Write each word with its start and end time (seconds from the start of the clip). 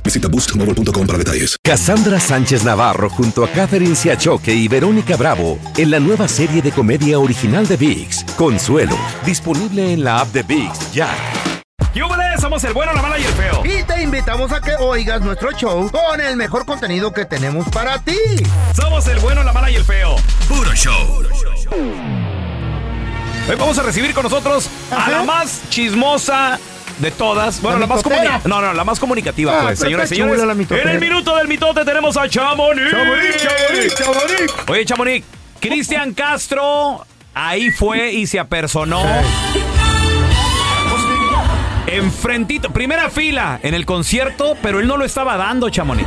Visita 0.00 0.28
boostmobile.com 0.28 1.06
para 1.06 1.18
detalles. 1.18 1.56
Cassandra 1.62 2.20
Sánchez 2.20 2.62
Navarro 2.62 3.10
junto 3.10 3.44
a 3.44 3.48
Catherine 3.48 3.96
Siachoque 3.96 4.54
y 4.54 4.68
Verónica 4.68 5.16
Bravo 5.16 5.58
en 5.76 5.90
la 5.90 5.98
nueva 5.98 6.28
serie 6.28 6.62
de 6.62 6.70
comedia 6.70 7.18
original 7.18 7.66
de 7.66 7.76
VIX, 7.76 8.24
Consuelo, 8.36 8.96
disponible 9.26 9.92
en 9.92 10.04
la 10.04 10.20
app 10.20 10.28
de 10.32 10.42
VIX 10.42 10.92
ya. 10.92 11.08
¡Yúbales! 11.94 12.40
Somos 12.40 12.64
el 12.64 12.72
bueno, 12.72 12.92
la 12.92 13.02
mala 13.02 13.18
y 13.18 13.24
el 13.24 13.32
feo. 13.34 13.62
Y 13.64 13.82
te 13.84 14.02
invitamos 14.02 14.50
a 14.52 14.60
que 14.60 14.74
oigas 14.76 15.20
nuestro 15.20 15.52
show 15.52 15.90
con 15.90 16.20
el 16.20 16.36
mejor 16.36 16.64
contenido 16.64 17.12
que 17.12 17.24
tenemos 17.24 17.68
para 17.68 17.98
ti. 17.98 18.16
Somos 18.74 19.06
el 19.06 19.18
bueno, 19.20 19.42
la 19.42 19.52
mala 19.52 19.70
y 19.70 19.76
el 19.76 19.84
feo. 19.84 20.16
Puro 20.48 20.72
show. 20.74 21.22
Hoy 23.48 23.56
vamos 23.56 23.78
a 23.78 23.82
recibir 23.82 24.14
con 24.14 24.22
nosotros 24.22 24.68
a 24.90 25.10
la 25.10 25.22
más 25.22 25.62
chismosa 25.68 26.58
de 27.02 27.10
todas. 27.10 27.60
Bueno, 27.60 27.78
la, 27.78 27.86
¿La 27.86 27.94
más 27.94 28.02
comunicativa. 28.02 28.48
No, 28.48 28.60
no, 28.62 28.72
la 28.72 28.84
más 28.84 28.98
comunicativa, 29.00 29.52
Ah, 29.58 29.62
pues, 29.64 29.78
señores 29.80 30.08
señores. 30.08 30.40
En 30.70 30.88
el 30.88 31.00
minuto 31.00 31.36
del 31.36 31.48
mitote 31.48 31.84
tenemos 31.84 32.16
a 32.16 32.28
Chamonix. 32.28 32.90
Chamonix, 32.90 33.36
Chamonix, 33.42 33.94
Chamonix. 33.94 34.54
Oye, 34.68 34.84
Chamonix, 34.86 35.26
Cristian 35.60 36.14
Castro 36.14 37.04
ahí 37.34 37.70
fue 37.70 38.12
y 38.12 38.26
se 38.26 38.38
apersonó. 38.38 39.02
Enfrentito, 41.86 42.70
primera 42.70 43.10
fila 43.10 43.58
en 43.62 43.74
el 43.74 43.84
concierto, 43.84 44.56
pero 44.62 44.80
él 44.80 44.86
no 44.86 44.96
lo 44.96 45.04
estaba 45.04 45.36
dando, 45.36 45.68
Chamonix. 45.68 46.06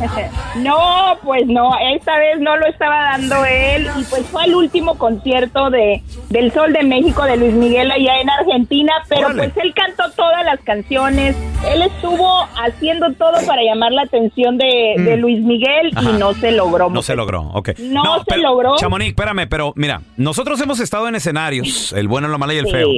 No, 0.56 1.16
pues 1.22 1.46
no, 1.46 1.70
esta 1.94 2.18
vez 2.18 2.40
no 2.40 2.56
lo 2.56 2.66
estaba 2.66 3.02
dando 3.12 3.44
él 3.44 3.88
y 3.98 4.02
pues 4.04 4.26
fue 4.26 4.44
el 4.44 4.54
último 4.54 4.96
concierto 4.98 5.70
de 5.70 6.02
del 6.28 6.52
Sol 6.52 6.72
de 6.72 6.82
México 6.82 7.24
de 7.24 7.36
Luis 7.36 7.52
Miguel 7.54 7.90
allá 7.90 8.20
en 8.20 8.30
Argentina, 8.30 8.92
pero 9.08 9.26
Órale. 9.28 9.48
pues 9.50 9.64
él 9.64 9.72
cantó 9.74 10.10
todas 10.12 10.44
las 10.44 10.60
canciones, 10.60 11.36
él 11.68 11.82
estuvo 11.82 12.28
haciendo 12.64 13.12
todo 13.14 13.44
para 13.46 13.62
llamar 13.62 13.92
la 13.92 14.02
atención 14.02 14.56
de, 14.58 14.94
de 14.98 15.16
Luis 15.16 15.40
Miguel 15.40 15.90
Ajá. 15.94 16.10
y 16.10 16.12
no 16.18 16.32
se 16.34 16.52
logró. 16.52 16.88
No 16.90 17.02
se 17.02 17.14
logró, 17.16 17.42
ok. 17.52 17.70
No 17.80 18.18
se 18.20 18.24
pero, 18.26 18.42
logró. 18.42 18.76
Chamonix, 18.76 19.08
espérame, 19.10 19.46
pero 19.48 19.72
mira, 19.76 20.02
nosotros 20.16 20.60
hemos 20.60 20.80
estado 20.80 21.08
en 21.08 21.14
escenarios, 21.16 21.92
el 21.92 22.08
bueno, 22.08 22.28
la 22.28 22.38
mala 22.38 22.54
y 22.54 22.58
el 22.58 22.66
Sí. 22.66 22.72
feo. 22.72 22.88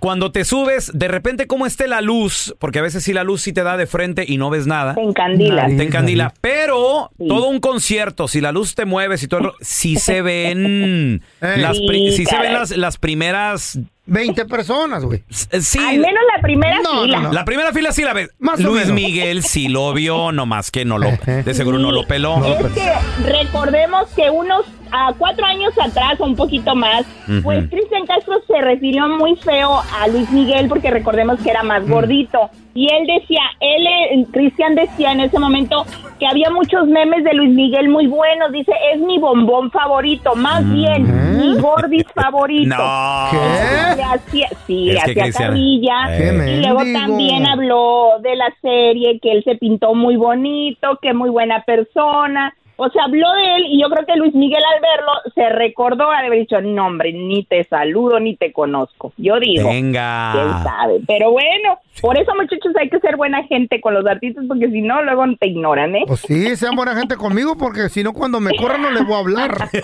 Cuando 0.00 0.32
te 0.32 0.44
subes, 0.44 0.90
de 0.94 1.08
repente, 1.08 1.46
¿cómo 1.46 1.66
esté 1.66 1.88
la 1.88 2.00
luz? 2.00 2.54
Porque 2.58 2.78
a 2.78 2.82
veces 2.82 3.02
sí 3.04 3.12
la 3.12 3.24
luz 3.24 3.42
sí 3.42 3.52
te 3.52 3.62
da 3.62 3.76
de 3.76 3.86
frente 3.86 4.24
y 4.26 4.36
no 4.38 4.50
ves 4.50 4.66
nada. 4.66 4.94
Se 4.94 5.00
encandila. 5.02 5.66
Te 5.66 5.82
encandila. 5.82 6.34
Pero 6.40 7.10
Sí. 7.18 7.26
todo 7.28 7.48
un 7.48 7.60
concierto, 7.60 8.28
si 8.28 8.40
la 8.40 8.52
luz 8.52 8.74
te 8.74 8.84
mueve, 8.84 9.18
si 9.18 9.28
todo 9.28 9.54
sí 9.60 9.96
se 9.96 10.22
ven. 10.22 11.22
Las 11.40 11.78
pri- 11.80 12.12
sí 12.12 12.24
se 12.26 12.38
ven 12.38 12.52
las, 12.52 12.76
las 12.76 12.96
primeras. 12.98 13.78
20 14.08 14.44
personas, 14.46 15.04
güey. 15.04 15.22
eh, 15.50 15.60
Sí. 15.60 15.78
Al 15.78 15.98
menos 15.98 16.22
la 16.34 16.42
primera 16.42 16.78
No, 16.82 17.02
fila. 17.02 17.16
no, 17.20 17.28
no. 17.28 17.32
La 17.32 17.44
primera 17.44 17.72
fila 17.72 17.92
sí 17.92 18.02
la 18.02 18.12
ves. 18.14 18.30
Más 18.38 18.58
o 18.60 18.62
Luis 18.64 18.86
menos. 18.86 18.94
Miguel 18.94 19.42
sí 19.42 19.68
lo 19.68 19.92
vio, 19.92 20.32
nomás 20.32 20.70
que 20.70 20.84
no 20.84 20.98
lo. 20.98 21.10
De 21.26 21.54
seguro 21.54 21.78
no 21.78 21.92
lo 21.92 22.06
peló. 22.06 22.44
Es 22.44 22.72
que 22.72 22.90
recordemos 23.24 24.08
que 24.16 24.30
unos 24.30 24.64
a 24.90 25.12
cuatro 25.18 25.44
años 25.44 25.72
atrás 25.78 26.18
o 26.18 26.24
un 26.24 26.34
poquito 26.34 26.74
más, 26.74 27.04
pues 27.42 27.68
Cristian 27.68 28.06
Castro 28.06 28.40
se 28.46 28.60
refirió 28.62 29.06
muy 29.08 29.36
feo 29.36 29.82
a 29.98 30.08
Luis 30.08 30.30
Miguel 30.30 30.66
porque 30.68 30.90
recordemos 30.90 31.38
que 31.40 31.50
era 31.50 31.62
más 31.62 31.86
gordito. 31.86 32.50
Y 32.80 32.86
él 32.94 33.06
decía, 33.08 33.40
él, 33.58 33.86
eh, 33.88 34.26
Cristian 34.32 34.76
decía 34.76 35.10
en 35.10 35.18
ese 35.20 35.36
momento 35.40 35.84
que 36.20 36.26
había 36.28 36.48
muchos 36.50 36.86
memes 36.86 37.24
de 37.24 37.34
Luis 37.34 37.50
Miguel 37.50 37.88
muy 37.88 38.06
buenos. 38.06 38.52
Dice, 38.52 38.70
es 38.94 39.00
mi 39.00 39.18
bombón 39.18 39.70
favorito, 39.72 40.36
más 40.36 40.62
bien, 40.72 41.38
mi 41.38 41.58
gordis 41.60 42.04
favorito. 42.14 42.76
No. 42.78 43.28
¿Qué? 43.32 43.96
Le 43.96 44.02
hacía, 44.04 44.48
sí, 44.66 44.90
Es 44.90 44.94
le 44.94 45.14
que 45.14 45.20
hacía 45.22 45.24
Cristian- 45.24 45.48
carrilla. 45.48 46.18
Eh. 46.18 46.56
Y 46.58 46.62
luego 46.62 46.80
también 46.92 47.46
habló 47.46 48.10
de 48.22 48.36
la 48.36 48.54
serie, 48.62 49.18
que 49.20 49.32
él 49.32 49.42
se 49.42 49.56
pintó 49.56 49.94
muy 49.94 50.14
bonito, 50.16 50.98
que 51.02 51.12
muy 51.14 51.30
buena 51.30 51.62
persona. 51.64 52.54
O 52.80 52.88
sea, 52.90 53.04
habló 53.06 53.26
de 53.32 53.56
él 53.56 53.64
y 53.70 53.82
yo 53.82 53.88
creo 53.90 54.06
que 54.06 54.14
Luis 54.14 54.32
Miguel 54.36 54.62
al 54.72 54.80
verlo 54.80 55.12
se 55.34 55.48
recordó 55.48 56.08
de 56.10 56.16
haber 56.16 56.38
dicho, 56.38 56.60
no 56.60 56.86
hombre, 56.86 57.12
ni 57.12 57.42
te 57.42 57.64
saludo 57.64 58.20
ni 58.20 58.36
te 58.36 58.52
conozco. 58.52 59.12
Yo 59.16 59.40
digo, 59.40 59.68
quién 59.68 59.86
Venga. 59.86 60.62
sabe. 60.62 61.00
Pero 61.08 61.32
bueno, 61.32 61.80
por 62.00 62.16
eso 62.16 62.32
muchachos 62.36 62.72
hay 62.80 62.88
que 62.88 63.00
ser 63.00 63.16
buena 63.16 63.42
gente 63.48 63.80
con 63.80 63.94
los 63.94 64.06
artistas 64.06 64.44
porque 64.46 64.70
si 64.70 64.80
no, 64.80 65.02
luego 65.02 65.24
te 65.40 65.48
ignoran, 65.48 65.96
¿eh? 65.96 66.04
Pues 66.06 66.20
sí, 66.20 66.54
sean 66.54 66.76
buena 66.76 66.94
gente 66.94 67.16
conmigo 67.16 67.56
porque 67.58 67.88
si 67.88 68.04
no, 68.04 68.12
cuando 68.12 68.38
me 68.38 68.54
corran 68.54 68.80
no 68.80 68.92
les 68.92 69.04
voy 69.04 69.14
a 69.16 69.18
hablar. 69.18 69.58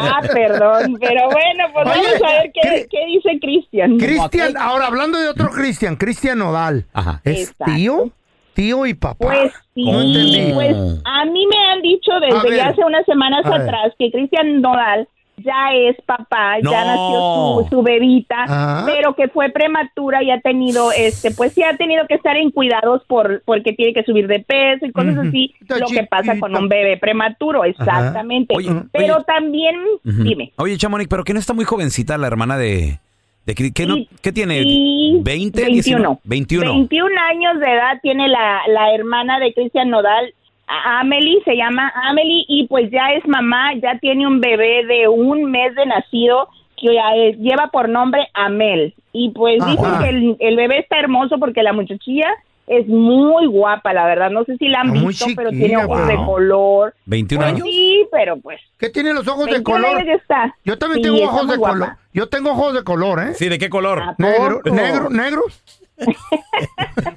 Ah, 0.00 0.20
perdón. 0.32 0.96
Pero 1.00 1.22
bueno, 1.30 1.64
pues 1.72 1.86
Oye, 1.86 2.08
vamos 2.08 2.22
a 2.22 2.42
ver 2.42 2.52
qué, 2.52 2.86
qué 2.90 3.06
dice 3.06 3.38
Cristian. 3.40 3.98
Cristian, 3.98 4.56
ahora 4.56 4.86
hablando 4.86 5.18
de 5.18 5.28
otro 5.28 5.50
Cristian, 5.50 5.96
Cristian 5.96 6.38
Nodal. 6.38 6.86
Ajá. 6.92 7.20
¿Es 7.24 7.50
Exacto. 7.50 7.74
tío? 7.74 8.10
Tío 8.58 8.86
y 8.86 8.94
papá. 8.94 9.24
Pues 9.24 9.52
sí, 9.72 9.84
No 9.84 10.00
entendí. 10.02 10.50
pues 10.52 10.76
a 11.04 11.24
mí 11.26 11.46
me 11.46 11.58
han 11.70 11.80
dicho 11.80 12.10
desde 12.20 12.56
ya 12.56 12.68
hace 12.70 12.84
unas 12.84 13.06
semanas 13.06 13.46
A 13.46 13.50
ver. 13.50 13.60
atrás 13.62 13.92
que 13.96 14.10
Cristian 14.10 14.60
Nodal 14.60 15.06
ya 15.36 15.72
es 15.72 15.94
papá, 16.04 16.56
No. 16.60 16.72
ya 16.72 16.84
nació 16.84 17.18
su, 17.62 17.66
su 17.70 17.82
bebita, 17.84 18.34
Ah. 18.48 18.82
pero 18.84 19.14
que 19.14 19.28
fue 19.28 19.50
prematura 19.50 20.24
y 20.24 20.32
ha 20.32 20.40
tenido, 20.40 20.90
este, 20.90 21.30
pues 21.30 21.52
sí 21.52 21.62
ha 21.62 21.76
tenido 21.76 22.04
que 22.08 22.14
estar 22.14 22.36
en 22.36 22.50
cuidados 22.50 23.02
por 23.06 23.44
porque 23.44 23.72
tiene 23.74 23.94
que 23.94 24.02
subir 24.02 24.26
de 24.26 24.40
peso 24.40 24.86
y 24.86 24.90
cosas 24.90 25.16
así, 25.18 25.54
Está 25.60 25.78
lo 25.78 25.86
que 25.86 26.02
pasa 26.10 26.36
con 26.40 26.56
un 26.56 26.68
bebé 26.68 26.96
prematuro, 26.96 27.62
exactamente. 27.64 28.56
Oye, 28.56 28.68
pero 28.90 29.14
oye. 29.14 29.24
también, 29.24 29.76
dime. 30.02 30.52
Oye, 30.56 30.76
Chamonix, 30.76 31.06
pero 31.08 31.22
que 31.22 31.32
no 31.32 31.38
está 31.38 31.54
muy 31.54 31.64
jovencita 31.64 32.18
la 32.18 32.26
hermana 32.26 32.58
de. 32.58 32.98
De 33.54 33.72
¿qué, 33.72 33.86
no- 33.86 33.94
Sí, 33.94 34.08
¿Qué 34.22 34.32
tiene? 34.32 34.62
sí, 34.62 35.12
¿20? 35.22 35.24
21. 35.24 35.68
19? 35.70 36.18
21. 36.24 36.72
21 36.74 37.20
años 37.30 37.58
de 37.60 37.66
edad 37.72 37.98
tiene 38.02 38.28
la, 38.28 38.60
la 38.68 38.94
hermana 38.94 39.38
de 39.38 39.52
Cristian 39.54 39.88
Nodal, 39.90 40.34
Amelie, 40.66 41.42
se 41.44 41.56
llama 41.56 41.90
Amelie, 41.94 42.44
y 42.46 42.66
pues 42.66 42.90
ya 42.90 43.12
es 43.16 43.26
mamá, 43.26 43.72
ya 43.82 43.98
tiene 44.00 44.26
un 44.26 44.40
bebé 44.40 44.84
de 44.86 45.08
un 45.08 45.50
mes 45.50 45.74
de 45.74 45.86
nacido 45.86 46.48
que 46.76 46.90
lleva 47.40 47.68
por 47.72 47.88
nombre 47.88 48.28
Amel. 48.34 48.92
Y 49.12 49.30
pues 49.30 49.62
Ajá. 49.62 49.70
dicen 49.70 49.90
que 50.02 50.08
el, 50.10 50.36
el 50.40 50.56
bebé 50.56 50.80
está 50.80 50.98
hermoso 50.98 51.38
porque 51.38 51.62
la 51.62 51.72
muchachilla 51.72 52.28
es 52.68 52.86
muy 52.86 53.46
guapa, 53.46 53.92
la 53.92 54.06
verdad. 54.06 54.30
No 54.30 54.44
sé 54.44 54.56
si 54.56 54.68
la 54.68 54.80
han 54.80 54.88
muy 54.90 55.08
visto, 55.08 55.26
pero 55.36 55.50
tiene 55.50 55.76
ojos 55.84 56.06
de 56.06 56.16
color. 56.16 56.94
¿21 57.06 57.36
Pues 57.36 57.48
años? 57.48 57.62
Sí, 57.68 58.06
pero 58.12 58.36
pues. 58.38 58.60
¿Qué 58.78 58.90
tiene 58.90 59.12
los 59.14 59.26
ojos 59.28 59.46
de 59.46 59.52
21 59.52 59.76
color? 59.82 59.96
años 59.96 60.06
ya 60.06 60.14
está. 60.14 60.54
Yo 60.64 60.78
también 60.78 60.96
Sí, 60.98 61.02
tengo 61.02 61.16
está 61.16 61.28
ojos 61.30 61.44
muy 61.46 61.52
de 61.52 61.58
guapa. 61.58 61.74
color. 61.78 61.96
Yo 62.12 62.28
tengo 62.28 62.50
ojos 62.50 62.74
de 62.74 62.84
color, 62.84 63.20
¿eh? 63.20 63.34
Sí, 63.34 63.48
¿de 63.48 63.58
qué 63.58 63.68
color? 63.70 64.00
¿A 64.00 64.14
Negro, 64.18 64.60
poco? 64.62 64.74
negro, 64.76 65.10
negros. 65.10 65.62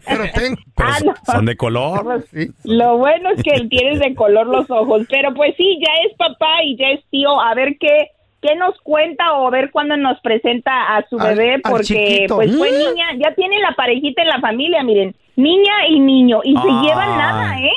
Pero 0.07 0.23
tengo. 0.33 0.57
Pero 0.75 0.89
Ah, 0.89 0.97
son- 0.97 1.07
no. 1.07 1.13
son 1.25 1.45
de 1.45 1.57
color. 1.57 2.03
Pues, 2.03 2.25
Sí. 2.33 2.51
Lo 2.63 2.97
bueno 2.97 3.29
es 3.35 3.43
que 3.43 3.67
tienes 3.67 3.99
de 3.99 4.15
color 4.15 4.47
los 4.47 4.69
ojos, 4.69 5.03
pero 5.09 5.33
pues 5.33 5.53
sí, 5.57 5.79
ya 5.85 5.91
es 6.09 6.15
papá 6.17 6.63
y 6.63 6.77
ya 6.77 6.87
es 6.89 7.01
tío. 7.09 7.39
A 7.39 7.53
ver 7.55 7.77
qué, 7.79 8.09
qué 8.41 8.55
nos 8.55 8.79
cuenta 8.81 9.33
o 9.33 9.49
ver 9.51 9.71
cuándo 9.71 9.95
nos 9.97 10.19
presenta 10.21 10.95
a 10.95 11.07
su 11.07 11.19
Al- 11.19 11.35
bebé, 11.35 11.53
al 11.55 11.61
porque 11.61 12.25
pues 12.27 12.55
fue 12.57 12.71
Mm. 12.71 12.77
niña, 12.77 13.05
ya 13.23 13.33
tiene 13.35 13.59
la 13.59 13.73
parejita 13.75 14.21
en 14.23 14.27
la 14.29 14.39
familia, 14.41 14.83
miren, 14.83 15.15
niña 15.35 15.87
y 15.87 15.99
niño, 15.99 16.41
y 16.43 16.53
se 16.55 16.67
Ah. 16.69 16.81
llevan 16.83 17.17
nada, 17.17 17.59
¿eh? 17.59 17.71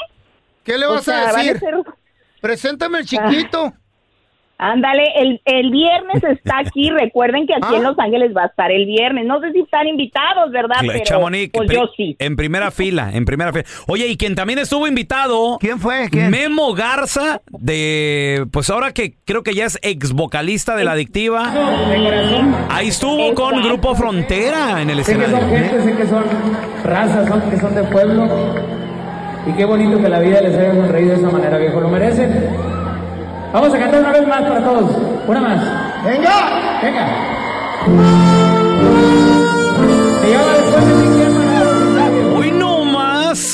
¿Qué 0.65 0.79
le 0.79 0.87
O 0.87 0.93
vas 0.93 1.05
sea, 1.05 1.23
a 1.29 1.33
van 1.33 1.35
a 1.37 1.39
decir? 1.43 1.59
ser- 1.59 1.75
Preséntame 2.41 2.99
el 2.99 3.05
chiquito. 3.07 3.73
Ándale, 4.65 5.05
el, 5.17 5.41
el 5.45 5.71
viernes 5.71 6.25
está 6.29 6.61
aquí. 6.61 6.91
Recuerden 6.91 7.47
que 7.47 7.55
aquí 7.55 7.75
en 7.75 7.83
Los 7.83 7.99
Ángeles 7.99 8.33
va 8.35 8.45
a 8.45 8.47
estar 8.47 8.71
el 8.73 8.87
viernes. 8.87 9.27
No 9.27 9.41
sé 9.41 9.53
si 9.53 9.61
están 9.61 9.87
invitados, 9.87 10.51
¿verdad? 10.51 10.77
Pero 10.81 11.01
Chamonix, 11.05 11.51
pues 11.53 11.71
yo 11.71 11.83
sí. 11.97 12.17
En 12.19 12.37
primera 12.37 12.71
fila, 12.71 13.11
en 13.13 13.25
primera 13.25 13.53
fila. 13.53 13.65
Oye, 13.89 14.07
y 14.09 14.17
quien 14.17 14.35
también 14.35 14.59
estuvo 14.59 14.87
invitado. 14.87 15.59
¿Quién 15.61 15.79
fue? 15.81 16.09
¿Quién? 16.11 16.31
Memo 16.31 16.73
Garza, 16.75 17.43
de. 17.51 18.47
Pues 18.51 18.71
ahora 18.71 18.93
que 18.93 19.15
creo 19.25 19.43
que 19.43 19.55
ya 19.55 19.67
es 19.67 19.79
ex 19.83 20.13
vocalista 20.13 20.77
de 20.77 20.85
la 20.85 20.93
adictiva. 20.93 21.53
Ahí 22.71 22.89
estuvo 22.89 23.35
con. 23.35 23.63
Grupo 23.65 23.95
Frontera 23.95 24.81
en 24.83 24.91
el 24.91 25.05
Sé 25.05 25.17
que 25.17 25.25
son 25.27 25.35
escenario. 25.35 25.59
gente, 25.71 25.83
sé 25.83 25.97
que 25.97 26.07
son 26.07 26.25
razas, 26.85 27.29
son, 27.29 27.51
que 27.51 27.57
son 27.59 27.75
de 27.75 27.83
pueblo. 27.85 28.29
Y 29.47 29.53
qué 29.53 29.65
bonito 29.65 30.01
que 30.01 30.09
la 30.09 30.21
vida 30.21 30.41
les 30.41 30.57
haya 30.57 30.75
sonreído 30.75 31.11
de 31.13 31.17
esa 31.19 31.31
manera, 31.31 31.59
viejo. 31.59 31.81
Lo 31.81 31.89
merecen. 31.89 32.84
Vamos 33.55 33.73
a 33.73 33.79
cantar 33.79 34.01
una 34.01 34.11
vez 34.11 34.27
más 34.27 34.43
para 34.43 34.65
todos. 34.65 34.91
Una 35.29 35.41
más. 35.41 36.05
¡Venga! 36.05 36.81
¡Venga! 36.83 37.07
Se 40.21 40.31
llama 40.31 40.53
después 40.55 40.87
de 40.87 40.95
mi. 40.95 41.15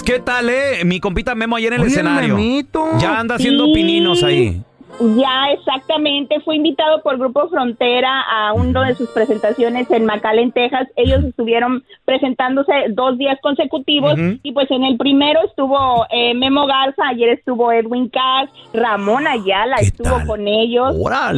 ¿Qué 0.05 0.19
tal, 0.19 0.49
eh? 0.51 0.85
Mi 0.85 0.99
compita 1.01 1.35
Memo 1.35 1.57
ahí 1.57 1.67
en 1.67 1.75
el 1.75 1.81
Oye, 1.81 1.87
el 1.89 1.93
escenario. 1.93 2.37
Memito. 2.37 2.99
Ya 2.99 3.19
anda 3.19 3.37
haciendo 3.37 3.67
Sí. 3.67 3.73
pininos 3.75 4.23
ahí. 4.25 4.63
Ya, 5.01 5.51
exactamente. 5.53 6.41
Fue 6.41 6.57
invitado 6.57 7.03
por 7.03 7.19
Grupo 7.19 7.49
Frontera 7.49 8.21
a 8.31 8.53
una 8.53 8.85
de 8.87 8.95
sus 8.95 9.09
presentaciones 9.11 9.91
en 9.91 10.05
McAllen, 10.05 10.53
Texas. 10.53 10.89
Ellos 10.97 11.25
estuvieron 11.25 11.83
presentándose 12.05 12.73
dos 12.91 13.17
días 13.17 13.39
consecutivos 13.43 14.15
y 14.43 14.53
pues 14.53 14.71
en 14.71 14.85
el 14.85 14.97
primero 14.99 15.41
estuvo 15.45 16.07
eh, 16.11 16.35
Memo 16.35 16.67
Garza, 16.67 17.09
ayer 17.09 17.31
estuvo 17.31 17.73
Edwin 17.73 18.09
Cass, 18.09 18.51
Ramón 18.75 19.27
Ayala 19.27 19.77
¿Qué 19.79 19.87
estuvo 19.87 20.17
tal? 20.17 20.27
con 20.27 20.47
ellos, 20.47 20.95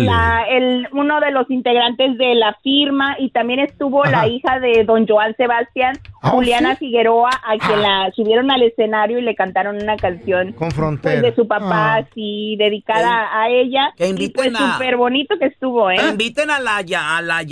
la- 0.07 0.45
el, 0.51 0.89
uno 0.93 1.21
de 1.21 1.31
los 1.31 1.51
integrantes 1.51 2.19
de 2.19 2.35
la 2.35 2.55
firma 2.63 3.17
y 3.19 3.31
también 3.31 3.61
estuvo 3.61 4.05
la 4.05 4.27
hija 4.27 4.59
de 4.61 4.85
don 4.85 5.07
Joan 5.07 5.35
Sebastián, 5.37 5.95
Juliana 6.31 6.73
¿sí? 6.77 6.87
Figueroa, 6.87 7.31
a 7.31 7.59
quien 7.59 7.83
la 7.83 8.11
subieron 8.15 8.51
al 8.51 8.63
escenario 8.63 9.19
y 9.19 9.23
le 9.23 9.35
cantaron 9.35 9.83
una 9.83 9.97
canción 9.97 10.53
Con 10.53 10.71
pues, 10.71 11.23
de 11.23 11.35
su 11.35 11.47
papá, 11.49 11.97
Ah. 11.97 12.05
sí, 12.15 12.57
dedicada 12.59 13.29
a 13.33 13.49
ella. 13.49 13.93
que 13.97 14.07
y 14.07 14.11
inviten 14.11 14.53
pues 14.53 14.55
a- 14.61 14.73
súper 14.75 14.97
bonito 14.97 15.37
que 15.39 15.47
estuvo, 15.47 15.91
¿eh? 15.91 15.97
Que 15.99 16.09
inviten 16.11 16.51
a 16.51 16.59
la, 16.61 16.81
Ya- 16.83 17.17
a 17.19 17.23
la 17.23 17.43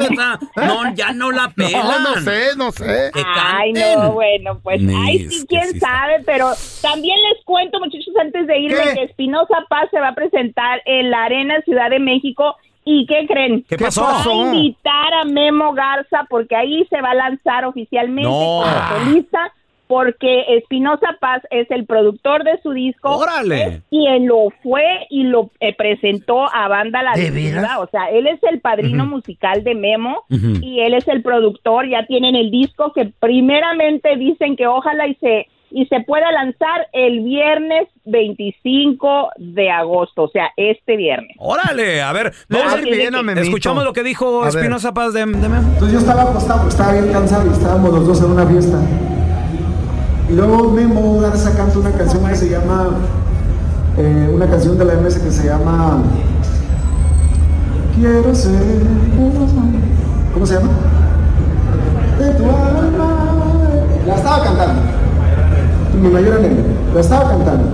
esa, 0.00 0.38
no, 0.56 0.94
ya 0.94 1.12
no 1.12 1.30
la 1.30 1.48
pelan. 1.50 1.82
No, 1.88 2.00
no 2.00 2.20
sé, 2.20 2.56
no 2.56 2.70
sé. 2.72 3.10
Que 3.14 3.22
Ay, 3.24 3.72
canten. 3.72 3.98
no, 4.00 4.12
bueno, 4.12 4.60
pues, 4.62 4.80
Ni, 4.80 4.94
ay, 4.94 5.18
sí, 5.28 5.40
que 5.42 5.46
quién 5.46 5.62
sí 5.68 5.76
está. 5.76 5.88
sabe, 5.88 6.22
pero 6.26 6.50
también 6.82 7.16
les 7.32 7.44
cuento, 7.44 7.78
muchachos, 7.78 8.14
antes 8.20 8.46
de 8.46 8.58
irme, 8.58 8.78
¿Qué? 8.84 8.94
que 8.94 9.02
Espinosa 9.04 9.64
Paz 9.68 9.88
se 9.90 10.00
va 10.00 10.08
a 10.08 10.14
presentar 10.14 10.80
en 10.84 11.10
la 11.10 11.24
Arena 11.24 11.60
Ciudad 11.64 11.90
de 11.90 11.98
México. 12.00 12.56
¿Y 12.90 13.04
qué 13.06 13.26
creen? 13.26 13.64
¿Qué 13.68 13.76
¿Qué 13.76 13.84
pasó? 13.84 14.02
Va 14.02 14.22
a 14.22 14.54
invitar 14.54 15.12
a 15.20 15.24
Memo 15.26 15.74
Garza 15.74 16.24
porque 16.30 16.56
ahí 16.56 16.86
se 16.88 17.00
va 17.02 17.10
a 17.10 17.14
lanzar 17.14 17.66
oficialmente 17.66 18.22
No. 18.28 18.62
como 18.62 18.64
solista 19.04 19.52
porque 19.88 20.44
Espinosa 20.56 21.16
Paz 21.20 21.42
es 21.50 21.70
el 21.70 21.84
productor 21.86 22.44
de 22.44 22.58
su 22.62 22.72
disco. 22.72 23.10
Órale. 23.16 23.62
Es 23.62 23.82
quien 23.90 24.26
lo 24.26 24.48
fue 24.62 25.06
y 25.10 25.24
lo 25.24 25.50
eh, 25.60 25.74
presentó 25.74 26.46
a 26.54 26.68
Banda 26.68 27.02
La 27.02 27.12
¿De 27.12 27.28
Adictiva. 27.28 27.60
veras? 27.62 27.78
O 27.78 27.86
sea, 27.90 28.10
él 28.10 28.26
es 28.26 28.38
el 28.44 28.60
padrino 28.60 29.06
musical 29.06 29.64
de 29.64 29.74
Memo 29.74 30.24
y 30.28 30.80
él 30.80 30.92
es 30.94 31.06
el 31.08 31.22
productor. 31.22 31.88
Ya 31.88 32.04
tienen 32.06 32.36
el 32.36 32.50
disco 32.50 32.92
que 32.94 33.12
primeramente 33.20 34.16
dicen 34.16 34.56
que 34.56 34.66
ojalá 34.66 35.08
y 35.08 35.14
se 35.16 35.46
y 35.70 35.86
se 35.86 36.00
pueda 36.00 36.30
lanzar 36.32 36.88
el 36.92 37.22
viernes 37.22 37.88
25 38.04 39.30
de 39.36 39.70
agosto, 39.70 40.24
o 40.24 40.28
sea, 40.28 40.50
este 40.56 40.96
viernes. 40.96 41.36
Órale, 41.38 42.00
a 42.02 42.12
ver, 42.12 42.32
vamos 42.48 42.74
a 42.74 42.80
ir 42.80 42.96
bien 42.96 43.14
a 43.14 43.22
Memito. 43.22 43.46
Escuchamos 43.46 43.84
lo 43.84 43.92
que 43.92 44.02
dijo. 44.02 44.46
Espinosa 44.46 44.94
Paz 44.94 45.12
de, 45.12 45.20
de 45.20 45.26
Memo. 45.26 45.68
Entonces 45.72 45.92
yo 45.92 45.98
estaba 45.98 46.22
acostado 46.22 46.68
estaba 46.68 46.92
bien 46.92 47.12
cansado 47.12 47.46
y 47.48 47.52
estábamos 47.52 47.92
los 47.92 48.06
dos 48.06 48.22
en 48.22 48.30
una 48.30 48.46
fiesta. 48.46 48.78
Y 50.28 50.32
luego 50.34 50.70
Memo 50.70 51.20
Garza 51.20 51.56
canta 51.56 51.78
una 51.78 51.92
canción 51.92 52.26
que 52.28 52.34
se 52.34 52.50
llama, 52.50 52.98
eh, 53.96 54.30
una 54.32 54.48
canción 54.48 54.78
de 54.78 54.84
la 54.84 54.94
MS 54.94 55.18
que 55.18 55.30
se 55.30 55.46
llama 55.46 56.02
Quiero 57.98 58.34
ser, 58.34 58.52
¿cómo 60.32 60.46
se 60.46 60.54
llama? 60.54 60.70
De 62.18 62.34
tu 62.34 62.44
alma. 62.44 63.28
La 64.06 64.14
estaba 64.14 64.44
cantando. 64.44 65.07
Mi 66.00 66.08
mayor 66.08 66.38
anhelo. 66.38 66.62
La 66.94 67.00
estaba 67.00 67.30
cantando. 67.30 67.64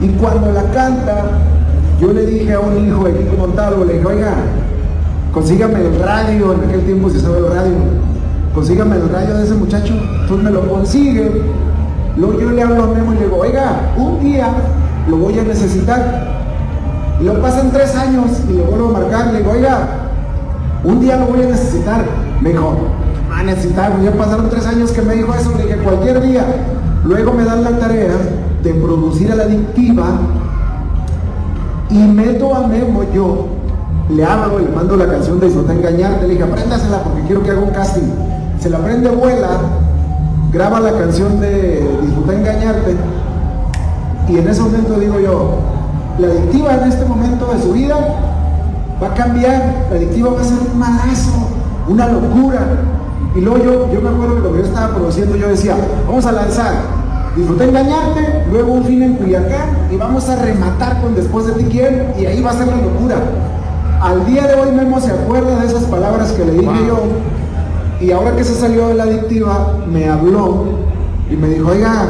Y 0.00 0.08
cuando 0.10 0.52
la 0.52 0.62
canta, 0.72 1.24
yo 2.00 2.12
le 2.12 2.24
dije 2.24 2.54
a 2.54 2.60
un 2.60 2.86
hijo 2.86 3.04
de 3.04 3.12
Kiko 3.12 3.36
Montalvo, 3.36 3.84
le 3.84 3.94
dije, 3.94 4.06
oiga, 4.06 4.34
consígame 5.32 5.80
el 5.80 5.98
radio, 6.00 6.54
en 6.54 6.68
aquel 6.68 6.80
tiempo 6.86 7.10
se 7.10 7.18
usaba 7.18 7.36
el 7.36 7.48
radio, 7.48 7.74
consígame 8.54 8.96
el 8.96 9.08
radio 9.10 9.36
de 9.36 9.44
ese 9.44 9.54
muchacho, 9.54 9.92
entonces 9.92 10.44
me 10.44 10.50
lo 10.50 10.66
consigue, 10.66 11.42
luego 12.16 12.40
yo 12.40 12.50
le 12.50 12.62
hablo 12.62 12.84
a 12.84 12.86
Memo 12.86 13.12
y 13.12 13.16
le 13.16 13.24
digo, 13.24 13.36
oiga, 13.36 13.92
un 13.98 14.20
día 14.20 14.48
lo 15.08 15.18
voy 15.18 15.38
a 15.38 15.42
necesitar, 15.42 16.26
y 17.20 17.24
luego 17.24 17.42
pasan 17.42 17.70
tres 17.70 17.94
años 17.94 18.40
y 18.48 18.54
le 18.54 18.62
vuelvo 18.62 18.88
a 18.88 19.00
marcar, 19.00 19.26
le 19.34 19.40
digo, 19.40 19.50
oiga, 19.50 19.88
un 20.82 21.00
día 21.00 21.16
lo 21.18 21.26
voy 21.26 21.42
a 21.42 21.46
necesitar, 21.48 22.02
me 22.40 22.50
dijo, 22.50 22.74
a 23.30 23.42
necesitar, 23.42 23.92
pues 23.92 24.04
ya 24.04 24.12
pasaron 24.12 24.48
tres 24.48 24.66
años 24.66 24.90
que 24.92 25.02
me 25.02 25.14
dijo 25.14 25.34
eso, 25.34 25.52
le 25.58 25.64
dije, 25.64 25.76
cualquier 25.76 26.22
día, 26.22 26.46
luego 27.04 27.32
me 27.32 27.44
dan 27.44 27.64
la 27.64 27.78
tarea 27.78 28.14
de 28.62 28.74
producir 28.74 29.32
a 29.32 29.36
la 29.36 29.44
adictiva, 29.44 30.04
y 31.90 31.98
meto 31.98 32.54
a 32.54 32.66
Memo 32.66 33.02
yo, 33.12 33.46
le 34.10 34.24
hablo, 34.24 34.58
le 34.58 34.68
mando 34.68 34.96
la 34.96 35.06
canción 35.06 35.40
de 35.40 35.46
Disfruta 35.46 35.72
Engañarte, 35.72 36.26
le 36.26 36.34
dije, 36.34 36.44
apréndasela 36.44 37.02
porque 37.02 37.22
quiero 37.22 37.42
que 37.42 37.50
haga 37.50 37.60
un 37.60 37.70
casting. 37.70 38.10
Se 38.60 38.70
la 38.70 38.78
aprende 38.78 39.08
vuela, 39.10 39.48
graba 40.52 40.80
la 40.80 40.92
canción 40.92 41.40
de 41.40 41.84
Disfruta 42.02 42.34
Engañarte, 42.34 42.96
y 44.28 44.38
en 44.38 44.48
ese 44.48 44.62
momento 44.62 44.94
digo 44.94 45.18
yo, 45.18 45.58
la 46.18 46.28
adictiva 46.28 46.74
en 46.74 46.88
este 46.88 47.04
momento 47.04 47.46
de 47.52 47.62
su 47.62 47.72
vida 47.72 47.96
va 49.02 49.06
a 49.08 49.14
cambiar, 49.14 49.86
la 49.90 49.96
adictiva 49.96 50.30
va 50.30 50.40
a 50.40 50.44
ser 50.44 50.58
un 50.72 50.78
malazo, 50.78 51.32
una 51.88 52.08
locura. 52.08 52.60
Y 53.34 53.40
luego 53.40 53.58
yo, 53.58 53.92
yo 53.92 54.00
me 54.00 54.08
acuerdo 54.08 54.36
que 54.36 54.40
lo 54.42 54.52
que 54.52 54.58
yo 54.58 54.64
estaba 54.64 54.94
produciendo, 54.94 55.36
yo 55.36 55.48
decía, 55.48 55.76
vamos 56.06 56.26
a 56.26 56.32
lanzar 56.32 57.00
Disfruta 57.36 57.64
engañarte, 57.64 58.44
luego 58.50 58.72
un 58.72 58.84
fin 58.84 59.02
en 59.04 59.14
Culiacán 59.14 59.88
y 59.92 59.96
vamos 59.96 60.28
a 60.28 60.36
rematar 60.36 61.00
con 61.00 61.14
Después 61.14 61.46
de 61.46 61.52
ti 61.52 61.64
quién 61.70 62.12
y 62.18 62.26
ahí 62.26 62.42
va 62.42 62.50
a 62.50 62.54
ser 62.54 62.66
la 62.66 62.76
locura. 62.76 63.16
Al 64.00 64.26
día 64.26 64.48
de 64.48 64.54
hoy 64.54 64.72
Memo 64.72 65.00
se 65.00 65.12
acuerda 65.12 65.60
de 65.60 65.66
esas 65.66 65.84
palabras 65.84 66.32
que 66.32 66.44
le 66.44 66.52
dije 66.52 66.86
yo 66.88 67.04
y 68.00 68.10
ahora 68.10 68.34
que 68.34 68.42
se 68.42 68.54
salió 68.54 68.88
de 68.88 68.94
la 68.94 69.04
adictiva 69.04 69.76
me 69.86 70.08
habló 70.08 70.64
y 71.30 71.36
me 71.36 71.48
dijo, 71.48 71.70
oiga, 71.70 72.08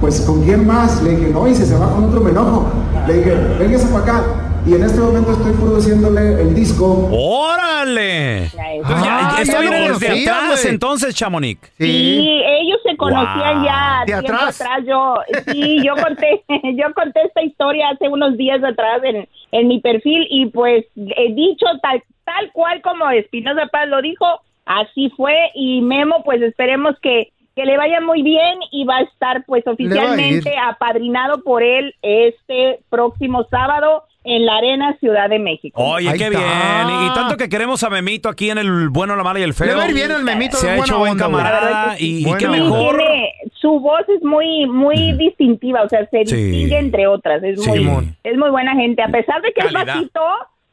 pues 0.00 0.22
con 0.22 0.42
quién 0.42 0.66
más? 0.66 1.00
Le 1.02 1.10
dije, 1.10 1.30
no, 1.32 1.46
y 1.46 1.54
si 1.54 1.64
se 1.64 1.78
va 1.78 1.88
con 1.92 2.04
otro 2.04 2.20
me 2.20 2.30
enojo. 2.30 2.64
Le 3.06 3.14
dije, 3.14 3.34
véngase 3.60 3.86
para 3.86 4.02
acá. 4.02 4.22
Y 4.66 4.74
en 4.74 4.82
este 4.82 4.98
momento 4.98 5.32
estoy 5.32 5.52
produciéndole 5.52 6.40
el 6.40 6.54
disco. 6.54 7.10
¡Órale! 7.12 8.44
Entonces, 8.44 9.04
ya- 9.04 9.18
Ah, 9.36 9.38
esto 9.42 9.52
ya 9.52 9.60
lo 9.62 9.70
viene 9.70 9.88
desde 9.90 10.06
conocía, 10.06 10.32
atrás, 10.36 10.62
güey. 10.62 10.74
entonces, 10.74 11.14
Chamonix. 11.14 11.72
Sí, 11.78 12.40
ellos 12.46 12.78
se 12.82 12.96
conocían 12.96 13.56
Wow. 13.56 13.64
ya 13.66 14.00
¿De 14.00 14.12
tiempo 14.12 14.32
atrás? 14.36 14.60
atrás. 14.60 14.80
Yo, 14.86 15.16
sí, 15.52 15.82
yo 15.84 15.94
conté, 16.02 16.42
yo 16.76 16.94
conté 16.94 17.20
esta 17.26 17.42
historia 17.42 17.90
hace 17.90 18.08
unos 18.08 18.36
días 18.38 18.64
atrás 18.64 19.02
en, 19.04 19.28
en 19.52 19.68
mi 19.68 19.80
perfil 19.80 20.26
y 20.30 20.46
pues 20.46 20.86
he 20.96 21.32
dicho 21.34 21.66
tal, 21.82 22.02
tal 22.24 22.50
cual 22.52 22.80
como 22.80 23.10
Espinosa 23.10 23.66
Paz 23.70 23.86
lo 23.88 24.00
dijo, 24.00 24.26
así 24.64 25.10
fue 25.14 25.36
y 25.54 25.82
Memo 25.82 26.22
pues 26.24 26.40
esperemos 26.40 26.96
que, 27.02 27.32
que 27.54 27.66
le 27.66 27.76
vaya 27.76 28.00
muy 28.00 28.22
bien 28.22 28.58
y 28.72 28.84
va 28.84 28.96
a 28.98 29.02
estar 29.02 29.44
pues 29.44 29.66
oficialmente 29.66 30.54
apadrinado 30.56 31.42
por 31.42 31.62
él 31.62 31.94
este 32.00 32.80
próximo 32.88 33.44
sábado 33.50 34.04
en 34.24 34.46
la 34.46 34.56
Arena 34.56 34.96
Ciudad 35.00 35.28
de 35.28 35.38
México. 35.38 35.80
Oye, 35.82 36.08
Ahí 36.08 36.18
qué 36.18 36.24
está. 36.26 36.38
bien. 36.38 37.00
Y, 37.02 37.06
y 37.06 37.14
tanto 37.14 37.36
que 37.36 37.48
queremos 37.48 37.82
a 37.84 37.90
Memito 37.90 38.28
aquí 38.28 38.50
en 38.50 38.58
el 38.58 38.88
bueno, 38.88 39.14
la 39.16 39.22
mala 39.22 39.38
y 39.40 39.42
el 39.42 39.54
feo. 39.54 39.66
Le 39.68 39.74
va 39.74 39.84
a 39.84 39.88
ir 39.88 39.94
bien 39.94 40.10
al 40.10 40.24
memito 40.24 40.56
Se 40.56 40.66
de 40.66 40.72
ha 40.72 40.76
buena 40.76 40.86
hecho 40.90 40.98
buen 40.98 41.12
onda, 41.12 41.24
camarada. 41.26 41.96
Y, 41.98 42.18
y 42.20 42.24
Buena 42.24 42.38
qué 42.38 42.48
mejor. 42.48 42.96
tiene- 42.96 43.30
su 43.60 43.80
voz 43.80 44.02
es 44.08 44.22
muy 44.22 44.66
muy 44.66 45.12
distintiva, 45.12 45.82
o 45.82 45.88
sea, 45.88 46.06
se 46.10 46.24
Sí. 46.26 46.36
distingue 46.36 46.78
entre 46.78 47.06
otras, 47.06 47.42
es 47.42 47.62
Sí. 47.62 47.68
muy 47.70 47.78
Simón. 47.78 48.16
es 48.24 48.36
muy 48.36 48.50
buena 48.50 48.74
gente, 48.74 49.02
a 49.02 49.08
pesar 49.08 49.40
de 49.42 49.52
que 49.52 49.60
Calidad. 49.62 49.80
es 49.82 49.86
bajito, 49.94 50.20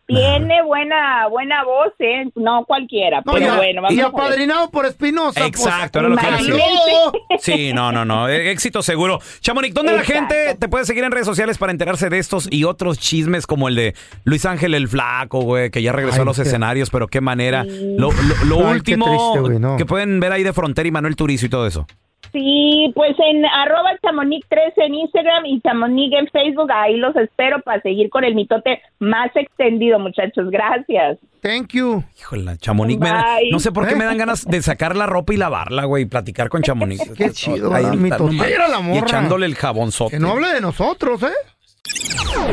tiene 0.08 0.62
buena 0.64 1.28
buena 1.30 1.64
voz, 1.64 1.94
¿eh? 2.00 2.26
no 2.36 2.66
cualquiera, 2.66 3.22
No, 3.26 3.34
pero 3.34 3.46
ya- 3.46 3.56
bueno, 3.56 3.82
vamos 3.82 3.98
y 3.98 4.02
apadrinado 4.02 4.70
por 4.70 4.86
Espinosa. 4.86 5.46
Exacto, 5.46 6.00
pues, 6.02 6.04
era 6.04 6.10
lo 6.10 6.18
que 6.18 6.26
iba 6.28 6.36
a 6.36 6.38
decir. 6.38 6.54
imagínate. 6.54 7.18
Sí, 7.40 7.72
no, 7.74 7.92
no, 7.92 8.04
no. 8.04 8.28
eh, 8.28 8.52
Éxito 8.52 8.82
seguro. 8.82 9.20
Chamonix, 9.40 9.74
¿dónde 9.74 9.94
la 9.94 10.02
Exacto. 10.02 10.34
gente 10.36 10.56
te 10.60 10.68
puede 10.68 10.86
seguir 10.86 11.04
en 11.06 11.12
redes 11.12 11.26
sociales 11.28 11.58
para 11.58 11.72
enterarse 11.72 12.10
de 12.10 12.20
estos 12.20 12.48
y 12.52 12.66
otros 12.66 13.00
chismes 13.00 13.48
como 13.48 13.68
el 13.70 13.76
de 13.76 13.96
Luis 14.26 14.46
Ángel 14.46 14.74
el 14.74 14.88
Flaco, 14.90 15.42
güey, 15.42 15.72
que 15.72 15.82
ya 15.82 15.92
regresó 15.94 16.18
Ay, 16.18 16.22
a 16.24 16.26
los 16.26 16.36
qué- 16.36 16.44
escenarios, 16.44 16.90
pero 16.90 17.08
qué 17.08 17.22
manera. 17.22 17.64
Lo, 17.64 18.12
lo- 18.12 18.46
lo 18.46 18.68
Ay, 18.68 18.74
último 18.76 19.06
triste, 19.06 19.40
güey, 19.40 19.60
no. 19.60 19.78
que 19.78 19.86
pueden 19.86 20.20
ver 20.20 20.34
ahí 20.34 20.44
de 20.44 20.52
Frontera 20.54 20.88
y 20.88 20.92
Manuel 20.92 21.16
Turizo 21.16 21.46
y 21.46 21.50
todo 21.50 21.66
eso. 21.68 21.88
Sí, 22.32 22.92
pues 22.96 23.12
en 23.20 23.46
arroba 23.46 23.90
chamonix 24.02 24.48
13 24.48 24.86
en 24.86 24.96
Instagram 24.96 25.46
y 25.48 25.60
chamonix 25.62 26.14
en 26.18 26.28
Facebook, 26.28 26.72
ahí 26.72 26.96
los 26.96 27.14
espero 27.18 27.62
para 27.62 27.82
seguir 27.82 28.10
con 28.10 28.24
el 28.24 28.36
mitote 28.36 28.82
más 29.00 29.30
extendido, 29.36 30.00
muchachos. 30.00 30.50
Gracias. 30.50 31.18
Thank 31.42 31.74
you. 31.74 32.04
Híjole, 32.20 32.58
Chamonix. 32.58 33.00
me 33.00 33.10
da- 33.10 33.38
no 33.52 33.60
sé 33.60 33.72
por 33.72 33.88
qué 33.88 33.96
me 33.96 34.06
dan 34.06 34.18
ganas 34.20 34.46
de 34.46 34.62
sacar 34.62 34.96
la 34.96 35.08
ropa 35.08 35.34
y 35.34 35.38
lavarla, 35.38 35.86
güey, 35.86 36.04
y 36.04 36.06
platicar 36.06 36.48
con 36.50 36.62
Chamonix. 36.62 37.02
Qué 37.18 37.32
chido, 37.32 37.74
Ahí 37.74 37.84
¿verdad? 37.84 37.94
está, 37.94 37.98
Mi 37.98 38.10
nomás. 38.30 38.38
totera, 38.48 38.68
la 38.70 38.80
Y 38.80 38.84
morra. 38.84 39.00
echándole 39.00 39.46
el 39.48 39.56
jabonzote. 39.56 40.12
Que 40.12 40.20
no 40.20 40.32
hable 40.32 40.50
de 40.54 40.62
nosotros, 40.62 41.24
¿eh? 41.24 41.34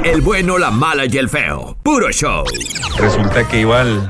El 0.04 0.22
bueno, 0.22 0.58
la 0.58 0.70
mala 0.70 1.04
y 1.06 1.16
el 1.18 1.28
feo. 1.28 1.76
Puro 1.84 2.10
show. 2.10 2.44
Resulta 2.98 3.46
que 3.46 3.60
iba 3.60 3.82
el, 3.82 4.00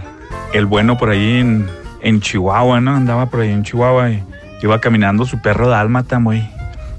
el 0.54 0.66
bueno 0.66 0.96
por 0.96 1.10
ahí 1.10 1.38
en, 1.40 1.66
en 2.02 2.20
Chihuahua, 2.20 2.80
¿no? 2.80 2.92
Andaba 2.96 3.26
por 3.26 3.40
ahí 3.40 3.50
en 3.50 3.64
Chihuahua 3.64 4.10
y 4.10 4.22
iba 4.62 4.80
caminando 4.80 5.24
su 5.24 5.40
perro 5.40 5.68
dálmata 5.68 6.18
muy, 6.18 6.48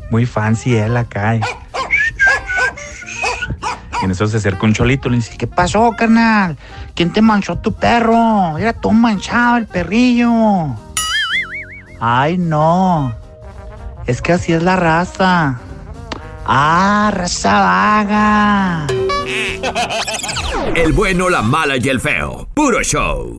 muy 0.09 0.25
fancy 0.25 0.75
él 0.75 0.97
acá. 0.97 1.35
Y, 1.35 1.41
y 4.01 4.05
en 4.05 4.11
eso 4.11 4.27
se 4.27 4.37
acerca 4.37 4.65
un 4.65 4.73
cholito 4.73 5.07
y 5.07 5.11
le 5.11 5.17
dice, 5.17 5.37
¿qué 5.37 5.47
pasó, 5.47 5.91
carnal? 5.97 6.57
¿Quién 6.95 7.11
te 7.11 7.21
manchó 7.21 7.57
tu 7.57 7.73
perro? 7.73 8.57
Era 8.57 8.73
todo 8.73 8.93
manchado 8.93 9.57
el 9.57 9.67
perrillo. 9.67 10.75
Ay, 11.99 12.37
no. 12.37 13.13
Es 14.05 14.21
que 14.21 14.33
así 14.33 14.53
es 14.53 14.63
la 14.63 14.75
raza. 14.75 15.59
Ah, 16.45 17.11
raza 17.13 17.59
vaga. 17.59 18.87
El 20.75 20.93
bueno, 20.93 21.29
la 21.29 21.41
mala 21.41 21.77
y 21.77 21.89
el 21.89 21.99
feo. 21.99 22.47
Puro 22.53 22.81
show. 22.81 23.38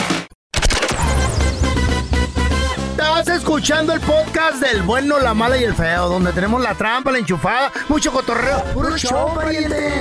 Escuchando 3.51 3.91
el 3.91 3.99
podcast 3.99 4.61
del 4.61 4.81
bueno, 4.83 5.19
la 5.19 5.33
mala 5.33 5.57
y 5.57 5.65
el 5.65 5.75
feo, 5.75 6.07
donde 6.07 6.31
tenemos 6.31 6.61
la 6.61 6.73
trampa, 6.73 7.11
la 7.11 7.17
enchufada, 7.17 7.69
mucho 7.89 8.09
cotorreo. 8.09 8.63
¡Puro 8.73 8.95
show, 8.95 9.35
pariente! 9.35 9.91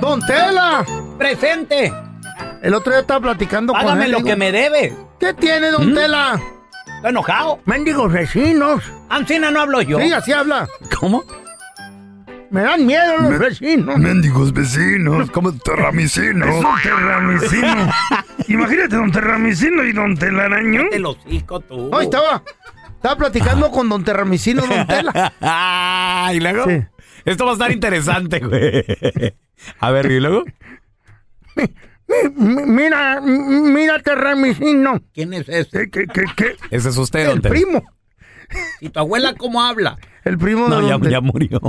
¡Don 0.00 0.20
Tela! 0.24 0.86
Presente. 1.18 1.92
El 2.62 2.72
otro 2.72 2.92
día 2.92 3.02
estaba 3.02 3.20
platicando 3.20 3.74
con 3.74 3.82
Págame 3.82 4.06
él. 4.06 4.12
lo 4.12 4.16
digo, 4.18 4.28
que 4.30 4.36
me 4.36 4.50
debe. 4.50 4.96
¿Qué 5.20 5.34
tiene, 5.34 5.70
Don 5.70 5.92
¿Mm? 5.92 5.94
Tela? 5.94 6.40
Estoy 6.96 7.10
enojado. 7.10 7.60
Mendigos 7.66 8.10
vecinos. 8.10 8.82
Ancina 9.10 9.50
no 9.50 9.60
hablo 9.60 9.82
yo. 9.82 10.00
Sí, 10.00 10.10
así 10.14 10.32
habla. 10.32 10.66
¿Cómo? 10.98 11.24
Me 12.50 12.62
dan 12.62 12.86
miedo 12.86 13.18
los 13.18 13.38
vecinos. 13.38 13.98
Mendigos 13.98 14.50
vecinos, 14.54 15.30
como 15.30 15.52
terramicinos. 15.52 16.48
Es 16.48 16.64
un 16.64 16.82
terramicino. 16.82 17.90
Imagínate, 18.48 18.96
don 18.96 19.10
Terramicino 19.12 19.84
y 19.84 19.92
don 19.92 20.16
Telaraño. 20.16 20.88
Te 20.90 20.98
lo 20.98 21.10
hocico 21.10 21.60
tú. 21.60 21.90
Hoy 21.92 22.04
estaba, 22.04 22.42
estaba 22.96 23.16
platicando 23.16 23.70
con 23.70 23.88
Don 23.88 24.04
Terramicino, 24.04 24.62
Don 24.66 24.86
Tela. 24.86 25.32
Ah, 25.40 26.30
y 26.34 26.40
luego. 26.40 26.64
Sí. 26.68 26.82
Esto 27.24 27.44
va 27.46 27.52
a 27.52 27.54
estar 27.54 27.72
interesante, 27.72 28.40
güey. 28.40 28.84
A 29.80 29.90
ver, 29.90 30.10
¿y 30.10 30.20
luego? 30.20 30.44
Mi- 31.56 31.70
Mira, 32.66 33.20
mira, 33.22 33.98
Terramicino. 34.00 35.00
¿Quién 35.14 35.32
es 35.32 35.48
ese? 35.48 35.88
¿Qué, 35.90 36.06
qué, 36.06 36.24
qué? 36.36 36.56
Ese 36.70 36.90
es 36.90 36.96
usted, 36.98 37.26
don 37.26 37.36
El 37.36 37.42
primo. 37.42 37.82
¿Y 38.80 38.90
tu 38.90 39.00
abuela 39.00 39.34
cómo 39.34 39.62
habla? 39.62 39.96
El 40.24 40.36
primo 40.36 40.68
No, 40.68 40.80
de 40.80 40.86
ya, 40.86 40.92
don 40.92 41.02
Te- 41.02 41.10
ya 41.10 41.20
murió. 41.22 41.60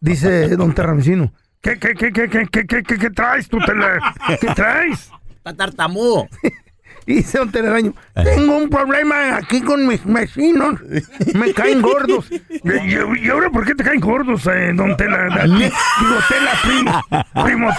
Dice 0.00 0.56
Don 0.56 0.72
Terramicino. 0.74 1.32
¿Qué, 1.60 1.78
qué, 1.78 1.94
qué, 1.94 2.12
qué, 2.12 2.28
qué, 2.28 2.46
qué, 2.50 2.66
qué, 2.66 2.82
qué, 2.82 2.98
qué 2.98 3.10
traes 3.10 3.48
tú, 3.48 3.58
Tela? 3.58 4.14
¿Qué 4.40 4.48
traes? 4.54 5.10
Está 5.44 5.54
tartamudo. 5.56 6.28
Dice 7.06 7.38
Don 7.38 7.50
Telaraño. 7.50 7.94
Tengo 8.14 8.58
un 8.58 8.68
problema 8.70 9.36
aquí 9.36 9.60
con 9.60 9.88
mis 9.88 10.04
vecinos. 10.04 10.78
Me 11.34 11.52
caen 11.52 11.82
gordos. 11.82 12.26
¿Y, 12.30 13.24
y- 13.24 13.28
ahora 13.28 13.50
por 13.50 13.64
qué 13.64 13.74
te 13.74 13.82
caen 13.82 13.98
gordos, 14.00 14.46
eh, 14.46 14.70
don 14.72 14.96
Tela? 14.96 15.26
Digo, 15.44 15.70
Tela, 16.28 16.52
primo. 16.62 17.02
Primo. 17.44 17.70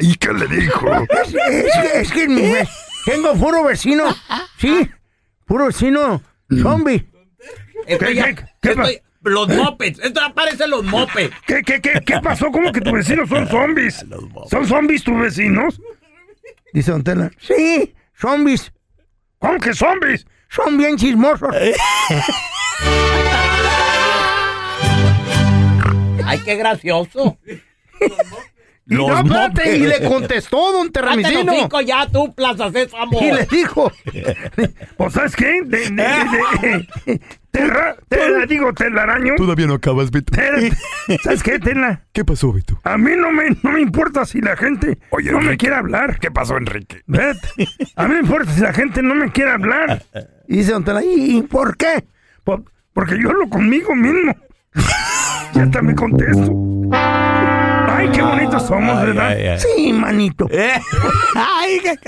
¿Y 0.00 0.14
qué 0.16 0.32
le 0.32 0.46
dijo? 0.48 0.90
Es, 0.92 1.34
es 1.34 1.72
que, 1.92 2.00
es 2.00 2.12
que 2.12 2.28
mi 2.28 2.42
ve- 2.42 2.68
tengo 3.04 3.34
puro 3.34 3.62
vecino. 3.64 4.04
Sí, 4.58 4.90
puro 5.44 5.66
vecino 5.66 6.20
zombie. 6.62 7.06
Esto 7.86 8.06
¿Qué, 8.06 8.14
ya- 8.14 8.34
qué, 8.34 8.44
qué 8.60 8.74
pa- 8.74 8.88
los 9.24 9.48
mopeds. 9.48 9.98
Esto 10.00 10.20
ya 10.20 10.34
parecen 10.34 10.70
los 10.70 10.84
mopeds. 10.84 11.34
¿Qué, 11.46 11.62
qué, 11.62 11.80
qué, 11.80 12.00
qué 12.04 12.20
pasó? 12.20 12.50
¿Cómo 12.50 12.72
que 12.72 12.80
tus 12.80 12.92
vecinos 12.92 13.28
son 13.28 13.48
zombies? 13.48 14.04
¿Son 14.50 14.66
zombies 14.66 15.04
tus 15.04 15.18
vecinos? 15.18 15.80
Dice 16.72 16.90
Don 16.90 17.04
Tela. 17.04 17.30
Sí, 17.38 17.94
zombies. 18.14 18.72
¿Cómo 19.38 19.58
que 19.58 19.74
zombies? 19.74 20.26
Son 20.48 20.76
bien 20.76 20.96
chismosos. 20.96 21.54
Ay, 26.24 26.38
qué 26.44 26.56
gracioso. 26.56 27.38
Y, 28.86 28.94
no, 28.96 29.08
Los 29.08 29.20
espérate, 29.20 29.76
y 29.78 29.80
le 29.80 30.02
contestó 30.06 30.72
Don 30.72 30.84
los 30.84 30.92
Terramicino. 30.92 31.52
ya, 31.86 32.06
tú, 32.10 32.34
Plaza 32.34 32.70
Sésamo. 32.70 33.18
Y 33.22 33.32
le 33.32 33.46
dijo. 33.46 33.90
Pues, 34.98 35.12
¿sabes 35.14 35.34
qué? 35.36 35.62
De, 35.64 35.88
de, 35.88 35.90
de, 35.90 36.88
de- 37.06 37.20
terra, 37.50 37.96
tela, 38.08 38.44
digo, 38.46 38.74
telaraño. 38.74 39.36
Todavía 39.36 39.66
no 39.66 39.74
acabas, 39.74 40.10
Beto. 40.10 40.34
¿Sabes 41.22 41.42
qué, 41.42 41.58
Tela? 41.58 42.02
¿Qué 42.12 42.24
pasó, 42.26 42.52
Beto? 42.52 42.78
A 42.84 42.98
mí 42.98 43.12
no 43.16 43.30
me, 43.32 43.50
no 43.62 43.70
me 43.72 43.80
importa 43.80 44.26
si 44.26 44.40
la 44.42 44.54
gente 44.56 44.98
Oye, 45.10 45.30
no 45.30 45.38
me 45.38 45.44
Enrique. 45.44 45.58
quiere 45.60 45.76
hablar. 45.76 46.18
¿Qué 46.18 46.30
pasó, 46.30 46.56
Enrique? 46.58 47.02
A 47.96 48.06
mí 48.06 48.14
me 48.14 48.20
importa 48.20 48.52
si 48.52 48.60
la 48.60 48.72
gente 48.74 49.02
no 49.02 49.14
me 49.14 49.30
quiere 49.32 49.52
hablar. 49.52 50.02
Y 50.46 50.58
dice 50.58 50.72
Don 50.72 50.84
Tela. 50.84 51.02
¿Y, 51.02 51.38
y 51.38 51.42
por 51.42 51.74
qué? 51.78 52.04
Por- 52.44 52.64
porque 52.92 53.18
yo 53.18 53.30
hablo 53.30 53.48
conmigo 53.48 53.94
mismo. 53.94 54.36
Ya 55.54 55.62
hasta 55.62 55.82
me 55.82 55.94
contesto. 55.94 56.50
Ay, 58.04 58.10
qué 58.12 58.22
bonitos 58.22 58.62
somos, 58.66 58.98
Ay, 58.98 59.06
¿verdad? 59.06 59.28
ay, 59.28 59.46
ay. 59.46 59.58
Sí, 59.60 59.92
manito. 59.92 60.46
Eh. 60.50 60.72
Ay, 61.34 61.80
qué 61.82 61.98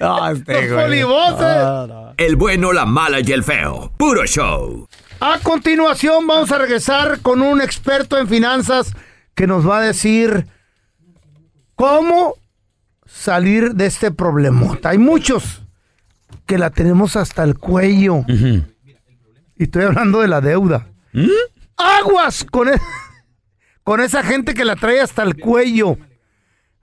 No, 0.00 0.30
este, 0.30 0.68
Los. 0.68 1.40
No, 1.40 1.86
no. 1.86 2.14
El 2.16 2.36
bueno, 2.36 2.72
la 2.72 2.86
mala 2.86 3.20
y 3.20 3.30
el 3.32 3.44
feo. 3.44 3.92
Puro 3.96 4.24
show. 4.24 4.88
A 5.20 5.38
continuación 5.42 6.26
vamos 6.26 6.50
a 6.52 6.58
regresar 6.58 7.20
con 7.20 7.42
un 7.42 7.60
experto 7.60 8.18
en 8.18 8.26
finanzas 8.28 8.92
que 9.34 9.46
nos 9.46 9.68
va 9.68 9.78
a 9.78 9.82
decir 9.82 10.46
cómo 11.74 12.34
salir 13.04 13.74
de 13.74 13.86
este 13.86 14.10
problemota. 14.10 14.90
Hay 14.90 14.98
muchos 14.98 15.62
que 16.46 16.56
la 16.58 16.70
tenemos 16.70 17.16
hasta 17.16 17.42
el 17.44 17.58
cuello. 17.58 18.24
Y 18.28 19.64
estoy 19.64 19.84
hablando 19.84 20.20
de 20.20 20.28
la 20.28 20.40
deuda. 20.40 20.86
Aguas 21.76 22.44
con, 22.44 22.68
e- 22.68 22.80
con 23.88 24.02
esa 24.02 24.22
gente 24.22 24.52
que 24.52 24.66
la 24.66 24.76
trae 24.76 25.00
hasta 25.00 25.22
el 25.22 25.40
cuello. 25.40 25.96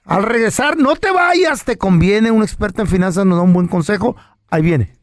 Al 0.05 0.23
regresar, 0.23 0.75
no 0.75 0.95
te 0.95 1.11
vayas, 1.11 1.63
te 1.63 1.77
conviene. 1.77 2.31
Un 2.31 2.41
experto 2.41 2.81
en 2.81 2.87
finanzas 2.87 3.27
nos 3.27 3.37
da 3.37 3.43
un 3.43 3.53
buen 3.53 3.67
consejo. 3.67 4.15
Ahí 4.49 4.63
viene. 4.63 4.97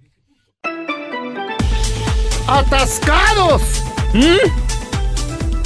¡Atascados! 2.48 3.84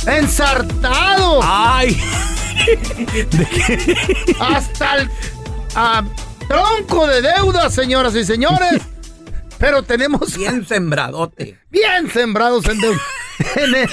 ¡Ensartados! 0.06 1.42
Ay. 1.42 1.98
¡Hasta 4.38 4.96
el 4.96 5.10
ah, 5.74 6.04
tronco 6.46 7.06
de 7.06 7.22
deuda, 7.22 7.70
señoras 7.70 8.14
y 8.14 8.26
señores! 8.26 8.82
Pero 9.58 9.82
tenemos 9.82 10.36
Bien 10.36 10.64
sembradote. 10.68 11.58
bien 11.70 12.10
sembrados 12.12 12.64
en 13.56 13.74
el- 13.74 13.88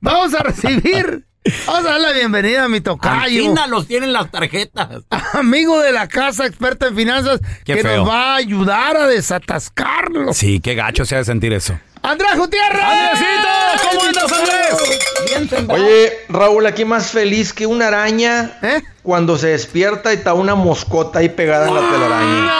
Vamos 0.00 0.34
a 0.34 0.42
recibir. 0.42 1.24
Vamos 1.66 1.86
a 1.86 1.92
dar 1.92 2.00
la 2.00 2.12
bienvenida 2.12 2.64
a 2.64 2.68
mi 2.68 2.80
tocayo. 2.82 3.22
Alcina 3.22 3.66
los 3.66 3.86
tienen 3.88 4.12
las 4.12 4.30
tarjetas. 4.30 4.88
Amigo 5.32 5.80
de 5.80 5.90
la 5.90 6.06
casa, 6.06 6.44
experta 6.46 6.88
en 6.88 6.96
finanzas, 6.96 7.40
Qué 7.64 7.76
que 7.76 7.82
feo. 7.82 7.98
nos 8.04 8.08
va 8.08 8.32
a 8.34 8.36
ayudar 8.36 8.96
a 8.98 9.06
desatascarlo. 9.06 10.34
Sí, 10.34 10.60
qué 10.60 10.74
gacho 10.74 11.04
se 11.06 11.14
ha 11.14 11.18
de 11.18 11.24
sentir 11.24 11.52
eso. 11.54 11.78
Andrés 12.02 12.36
Gutiérrez. 12.36 12.82
¡Andresito! 12.82 13.88
¿Cómo 13.90 14.02
andas, 14.04 14.32
Andrés? 14.32 15.00
Bien 15.28 15.48
sembrado. 15.48 15.82
Oye, 15.82 16.12
Raúl, 16.28 16.66
aquí 16.66 16.84
más 16.84 17.10
feliz 17.10 17.52
que 17.54 17.66
una 17.66 17.88
araña 17.88 18.58
¿Eh? 18.62 18.82
cuando 19.02 19.36
se 19.38 19.48
despierta 19.48 20.12
y 20.12 20.16
está 20.16 20.34
una 20.34 20.54
moscota 20.54 21.18
ahí 21.20 21.28
pegada 21.30 21.68
en 21.68 21.74
la 21.74 21.80
telaraña. 21.90 22.52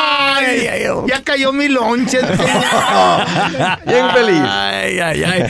Ay, 0.47 0.85
ya 1.09 1.23
cayó 1.23 1.53
mi 1.53 1.69
lonche. 1.69 2.19
Bien 3.87 4.11
feliz. 4.15 4.41
Ay, 4.47 4.99
ay, 5.01 5.23
ay. 5.25 5.43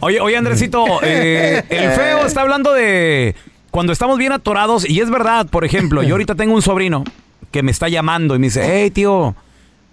Oye, 0.00 0.20
oye, 0.20 0.36
Andresito, 0.36 0.84
eh, 1.02 1.62
el 1.68 1.90
feo 1.92 2.26
está 2.26 2.42
hablando 2.42 2.72
de 2.72 3.34
cuando 3.70 3.92
estamos 3.92 4.18
bien 4.18 4.32
atorados, 4.32 4.88
y 4.88 5.00
es 5.00 5.08
verdad, 5.10 5.46
por 5.46 5.64
ejemplo, 5.64 6.02
yo 6.02 6.14
ahorita 6.14 6.34
tengo 6.34 6.54
un 6.54 6.62
sobrino 6.62 7.04
que 7.50 7.62
me 7.62 7.70
está 7.70 7.88
llamando 7.88 8.34
y 8.34 8.38
me 8.38 8.46
dice, 8.48 8.62
hey, 8.64 8.90
tío, 8.90 9.34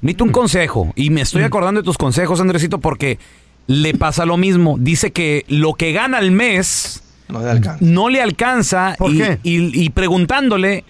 necesito 0.02 0.24
un 0.26 0.32
consejo. 0.32 0.92
Y 0.96 1.10
me 1.12 1.22
estoy 1.22 1.44
acordando 1.44 1.82
de 1.82 1.86
tus 1.86 1.98
consejos, 1.98 2.42
Andresito, 2.42 2.80
porque 2.80 3.20
le 3.68 3.94
pasa 3.94 4.26
lo 4.26 4.36
mismo. 4.38 4.76
Dice 4.80 5.12
que 5.12 5.46
lo 5.48 5.74
que 5.76 5.94
gana 5.94 6.18
al 6.18 6.32
mes 6.32 7.04
No 7.30 7.42
le 7.42 7.50
alcanza. 7.52 7.78
no 7.86 8.10
le 8.10 8.22
alcanza 8.22 8.96
¿Por 8.98 9.12
y, 9.14 9.18
qué? 9.18 9.40
y- 9.44 9.84
y 9.86 9.90
preguntándole, 9.92 10.84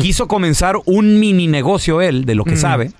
quiso 0.00 0.28
comenzar 0.28 0.76
un 0.84 1.18
mini 1.20 1.46
negocio 1.46 2.00
él, 2.02 2.24
de 2.24 2.34
lo 2.34 2.44
que 2.44 2.56
sabe, 2.56 2.92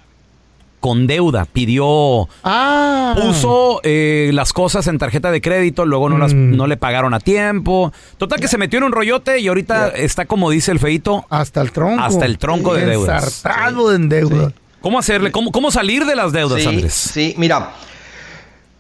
con 0.81 1.07
deuda. 1.07 1.45
Pidió 1.45 2.29
Ah. 2.45 3.15
puso 3.21 3.81
eh, 3.83 4.31
las 4.33 4.53
cosas 4.53 4.87
en 4.87 4.97
tarjeta 4.99 5.31
de 5.31 5.41
crédito, 5.41 5.85
luego 5.87 6.09
no, 6.09 6.19
las, 6.19 6.33
no 6.35 6.67
le 6.67 6.77
pagaron 6.77 7.15
a 7.15 7.21
tiempo. 7.21 7.93
Total 8.17 8.39
que 8.41 8.49
se 8.49 8.59
metió 8.59 8.79
en 8.79 8.85
un 8.85 8.93
rollote 8.93 9.41
y 9.41 9.49
ahorita 9.49 9.89
está 9.89 10.27
como 10.27 10.51
dice 10.51 10.71
el 10.73 10.79
feito. 10.79 11.27
Hasta 11.31 11.61
el 11.61 11.73
tronco. 11.73 12.03
Hasta 12.03 12.25
el 12.27 12.39
tronco 12.39 12.75
de 12.75 12.87
deudas. 12.87 13.25
Ensartado 13.25 13.93
en 13.95 14.09
deuda. 14.09 14.53
¿Cómo 14.81 14.99
hacerle? 15.01 15.33
¿Cómo, 15.33 15.51
cómo 15.51 15.71
salir 15.73 16.05
de 16.07 16.15
las 16.15 16.33
deudas, 16.33 16.63
Sí, 16.63 16.69
Andrés? 16.69 16.95
sí, 16.95 17.35
mira. 17.37 17.73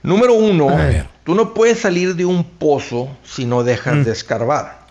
Número 0.00 0.32
uno, 0.34 0.68
tú 1.24 1.34
no 1.34 1.52
puedes 1.52 1.80
salir 1.80 2.14
de 2.14 2.24
un 2.24 2.44
pozo 2.44 3.08
si 3.24 3.44
no 3.44 3.64
dejas 3.64 4.06
de 4.06 4.12
escarbar. 4.12 4.86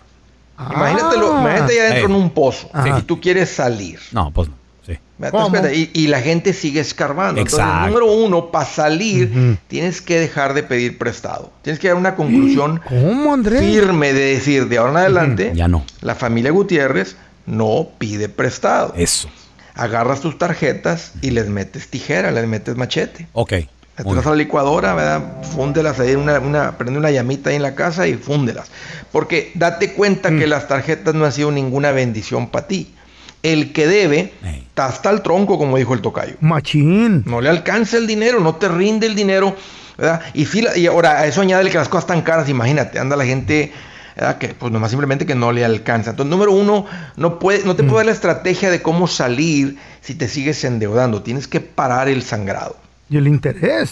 Imagínatelo, 0.59 1.35
Ah. 1.35 1.41
imagínate 1.41 1.75
ya 1.75 1.83
dentro 1.85 2.05
en 2.05 2.15
un 2.15 2.29
pozo 2.31 2.69
Ajá. 2.73 2.99
y 2.99 3.01
tú 3.03 3.21
quieres 3.21 3.49
salir. 3.49 3.99
No, 4.11 4.31
pues 4.31 4.49
no. 4.49 4.55
Sí. 4.85 4.97
Y, 5.73 5.91
y 6.03 6.07
la 6.07 6.21
gente 6.21 6.53
sigue 6.53 6.79
escarbando. 6.79 7.41
Exacto. 7.41 7.63
Entonces, 7.65 7.87
número 7.87 8.13
uno, 8.25 8.51
para 8.51 8.65
salir, 8.65 9.57
tienes 9.67 10.01
que 10.01 10.19
dejar 10.19 10.53
de 10.53 10.63
pedir 10.63 10.97
prestado. 10.97 11.51
Tienes 11.61 11.79
que 11.79 11.89
dar 11.89 11.97
una 11.97 12.15
conclusión 12.15 12.81
firme 13.59 14.13
de 14.13 14.33
decir, 14.35 14.67
de 14.69 14.77
ahora 14.77 14.91
en 14.91 14.97
adelante, 14.97 15.51
Ya 15.55 15.67
no. 15.67 15.83
la 16.01 16.15
familia 16.15 16.51
Gutiérrez 16.51 17.17
no 17.45 17.89
pide 17.97 18.29
prestado. 18.29 18.93
Eso. 18.95 19.29
Agarras 19.75 20.21
tus 20.21 20.37
tarjetas 20.37 21.11
y 21.21 21.31
les 21.31 21.47
metes 21.49 21.89
tijera, 21.89 22.31
les 22.31 22.47
metes 22.47 22.75
machete. 22.77 23.27
Ok. 23.33 23.53
Las 23.97 24.05
tiras 24.05 24.27
a 24.27 24.29
la 24.29 24.35
licuadora, 24.35 24.93
¿verdad? 24.93 25.41
Fúndelas 25.55 25.99
ahí, 25.99 26.15
una, 26.15 26.39
una, 26.39 26.77
prende 26.77 26.99
una 26.99 27.09
llamita 27.11 27.49
ahí 27.49 27.55
en 27.55 27.63
la 27.63 27.73
casa 27.75 28.07
y 28.07 28.13
fúndelas. 28.15 28.69
Porque 29.11 29.51
date 29.55 29.93
cuenta 29.93 30.29
Mm. 30.29 30.39
que 30.39 30.47
las 30.47 30.67
tarjetas 30.67 31.15
no 31.15 31.25
han 31.25 31.31
sido 31.31 31.51
ninguna 31.51 31.91
bendición 31.91 32.47
para 32.49 32.67
ti. 32.67 32.93
El 33.43 33.73
que 33.73 33.87
debe, 33.87 34.33
Ey. 34.43 34.65
está 34.67 34.85
hasta 34.85 35.09
el 35.09 35.21
tronco, 35.21 35.57
como 35.57 35.77
dijo 35.77 35.93
el 35.93 36.01
tocayo. 36.01 36.35
Machín. 36.41 37.23
No 37.25 37.41
le 37.41 37.49
alcanza 37.49 37.97
el 37.97 38.05
dinero, 38.07 38.39
no 38.39 38.55
te 38.55 38.67
rinde 38.67 39.07
el 39.07 39.15
dinero, 39.15 39.55
¿verdad? 39.97 40.21
Y, 40.33 40.45
la- 40.61 40.77
y 40.77 40.85
ahora 40.87 41.19
a 41.21 41.25
eso 41.27 41.41
añade 41.41 41.69
que 41.71 41.77
las 41.77 41.89
cosas 41.89 42.03
están 42.03 42.21
caras, 42.21 42.49
imagínate, 42.49 42.99
anda 42.99 43.15
la 43.15 43.25
gente, 43.25 43.71
¿verdad? 44.15 44.37
Que 44.37 44.49
pues 44.49 44.71
nomás 44.71 44.89
simplemente 44.91 45.25
que 45.25 45.33
no 45.35 45.51
le 45.51 45.63
alcanza. 45.65 46.11
Entonces, 46.11 46.29
número 46.29 46.51
uno, 46.51 46.85
no, 47.15 47.39
puede, 47.39 47.63
no 47.63 47.75
te 47.75 47.83
puede 47.83 47.97
dar 47.97 48.05
la 48.07 48.11
estrategia 48.11 48.69
de 48.69 48.81
cómo 48.81 49.07
salir 49.07 49.77
si 50.01 50.13
te 50.15 50.27
sigues 50.27 50.63
endeudando. 50.63 51.21
Tienes 51.23 51.47
que 51.47 51.61
parar 51.61 52.09
el 52.09 52.21
sangrado. 52.23 52.75
Y 53.09 53.17
el 53.17 53.27
interés. 53.27 53.91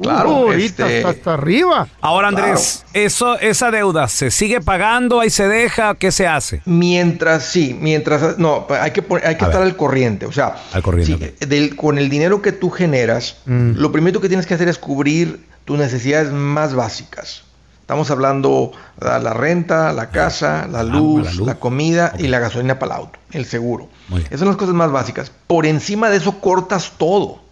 Claro, 0.00 0.30
Uh, 0.30 0.34
ahorita 0.50 0.90
este- 0.90 1.06
hasta 1.08 1.34
arriba. 1.34 1.86
Ahora, 2.00 2.28
Andrés, 2.28 2.84
eso, 2.94 3.38
esa 3.38 3.70
deuda, 3.70 4.08
¿se 4.08 4.30
sigue 4.30 4.60
pagando? 4.60 5.20
¿Ahí 5.20 5.30
se 5.30 5.46
deja? 5.46 5.94
¿Qué 5.94 6.10
se 6.10 6.26
hace? 6.26 6.62
Mientras, 6.64 7.44
sí, 7.44 7.76
mientras, 7.78 8.38
no, 8.38 8.66
hay 8.70 8.90
que, 8.90 9.00
hay 9.22 9.36
que 9.36 9.44
A 9.44 9.48
estar 9.48 9.50
ver. 9.52 9.62
al 9.62 9.76
corriente. 9.76 10.26
O 10.26 10.32
sea, 10.32 10.56
Al 10.72 10.82
corriente, 10.82 11.34
sí, 11.38 11.46
del- 11.46 11.76
con 11.76 11.98
el 11.98 12.08
dinero 12.08 12.40
que 12.42 12.52
tú 12.52 12.70
generas, 12.70 13.36
Mm. 13.44 13.72
lo 13.76 13.92
primero 13.92 14.20
que 14.20 14.28
tienes 14.28 14.46
que 14.46 14.54
hacer 14.54 14.66
es 14.68 14.78
cubrir 14.78 15.44
tus 15.66 15.78
necesidades 15.78 16.32
más 16.32 16.74
básicas. 16.74 17.42
Estamos 17.82 18.10
hablando 18.10 18.72
de 18.98 19.20
la 19.20 19.34
renta, 19.34 19.92
la 19.92 20.08
casa, 20.10 20.66
la 20.70 20.82
luz, 20.82 21.36
la 21.36 21.56
comida 21.56 22.14
y 22.18 22.28
la 22.28 22.38
gasolina 22.38 22.78
para 22.78 22.94
el 22.94 23.00
auto, 23.02 23.18
el 23.32 23.44
seguro. 23.44 23.88
Esas 24.24 24.38
son 24.38 24.48
las 24.48 24.56
cosas 24.56 24.74
más 24.74 24.90
básicas. 24.90 25.30
Por 25.46 25.66
encima 25.66 26.08
de 26.08 26.16
eso 26.16 26.40
cortas 26.40 26.92
todo. 26.96 27.42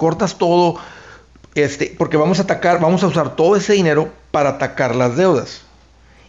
Cortas 0.00 0.38
todo, 0.38 0.76
este, 1.54 1.94
porque 1.98 2.16
vamos 2.16 2.38
a 2.38 2.42
atacar, 2.44 2.80
vamos 2.80 3.02
a 3.02 3.08
usar 3.08 3.36
todo 3.36 3.54
ese 3.54 3.74
dinero 3.74 4.08
para 4.30 4.48
atacar 4.48 4.96
las 4.96 5.14
deudas. 5.14 5.60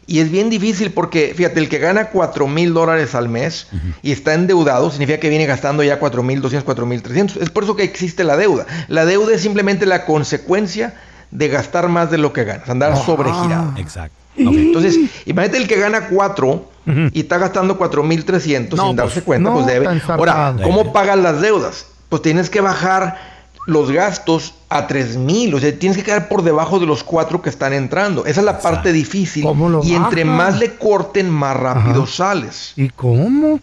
Y 0.08 0.20
es 0.20 0.30
bien 0.30 0.50
difícil 0.50 0.92
porque, 0.92 1.34
fíjate, 1.34 1.62
el 1.62 1.70
que 1.70 1.78
gana 1.78 2.10
4 2.10 2.46
mil 2.46 2.74
dólares 2.74 3.16
al 3.16 3.30
mes 3.30 3.68
y 4.02 4.12
está 4.12 4.34
endeudado, 4.34 4.92
significa 4.92 5.22
que 5.22 5.30
viene 5.30 5.46
gastando 5.46 5.84
ya 5.84 6.00
4 6.00 6.22
mil 6.22 6.42
200, 6.42 6.66
4 6.66 6.86
mil 6.86 7.02
300. 7.02 7.38
Es 7.38 7.50
por 7.50 7.64
eso 7.64 7.78
que 7.78 7.84
existe 7.84 8.26
la 8.26 8.36
deuda. 8.36 8.66
La 8.90 9.06
deuda 9.06 9.34
es 9.34 9.42
simplemente 9.42 9.86
la 9.86 10.06
consecuencia 10.06 10.96
de 11.32 11.48
gastar 11.48 11.88
más 11.88 12.12
de 12.12 12.18
lo 12.18 12.34
que 12.34 12.44
ganas, 12.44 12.70
andar 12.70 12.98
sobregirado. 12.98 13.74
Exacto. 13.78 14.18
Entonces, 14.36 14.98
imagínate 15.26 15.60
el 15.60 15.70
que 15.70 15.80
gana 15.80 16.10
4 16.10 16.70
y 17.14 17.22
está 17.22 17.38
gastando 17.38 17.78
4 17.78 18.04
mil 18.04 18.26
300 18.26 18.78
No, 18.78 18.88
sin 18.88 18.96
darse 18.98 19.14
pues, 19.14 19.26
cuenta, 19.26 19.50
no, 19.50 19.56
pues 19.56 19.68
debe. 19.68 19.88
Ahora, 20.08 20.56
¿cómo 20.62 20.92
pagas 20.92 21.20
las 21.20 21.40
deudas? 21.40 21.86
Pues 22.10 22.22
tienes 22.22 22.50
que 22.50 22.60
bajar 22.60 23.41
los 23.68 23.92
gastos 23.92 24.56
a 24.70 24.88
3 24.88 25.18
mil, 25.18 25.54
o 25.54 25.60
sea, 25.60 25.78
tienes 25.78 25.98
que 25.98 26.04
quedar 26.04 26.28
por 26.28 26.42
debajo 26.44 26.80
de 26.80 26.86
los 26.86 27.04
4 27.04 27.42
que 27.42 27.50
están 27.50 27.74
entrando. 27.74 28.26
Esa 28.26 28.40
es 28.42 28.46
la 28.46 28.60
parte 28.60 28.92
difícil. 28.92 29.44
¿Cómo 29.44 29.70
lo 29.70 29.84
Y 29.84 29.94
entre 29.94 30.26
más 30.26 30.58
le 30.58 30.76
corten, 30.76 31.30
más 31.30 31.56
rápido 31.56 32.08
sales. 32.08 32.74
¿Y 32.76 32.90
cómo? 32.90 33.60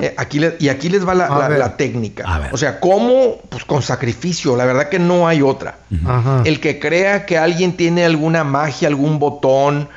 Eh, 0.00 0.14
aquí 0.16 0.38
le- 0.38 0.56
y 0.60 0.68
aquí 0.68 0.88
les 0.88 1.06
va 1.06 1.14
la, 1.14 1.76
técnica. 1.76 2.48
O 2.52 2.56
sea, 2.56 2.78
¿cómo? 2.78 3.38
Pues 3.48 3.64
con 3.64 3.82
sacrificio. 3.82 4.56
La 4.56 4.64
verdad 4.64 4.88
que 4.88 5.00
no 5.00 5.26
hay 5.26 5.42
otra. 5.42 5.78
Ajá. 6.06 6.42
El 6.44 6.60
que 6.60 6.78
crea 6.78 7.26
que 7.26 7.36
alguien 7.38 7.76
tiene 7.76 8.04
alguna 8.04 8.44
magia, 8.44 8.86
algún 8.86 9.18
botón, 9.18 9.88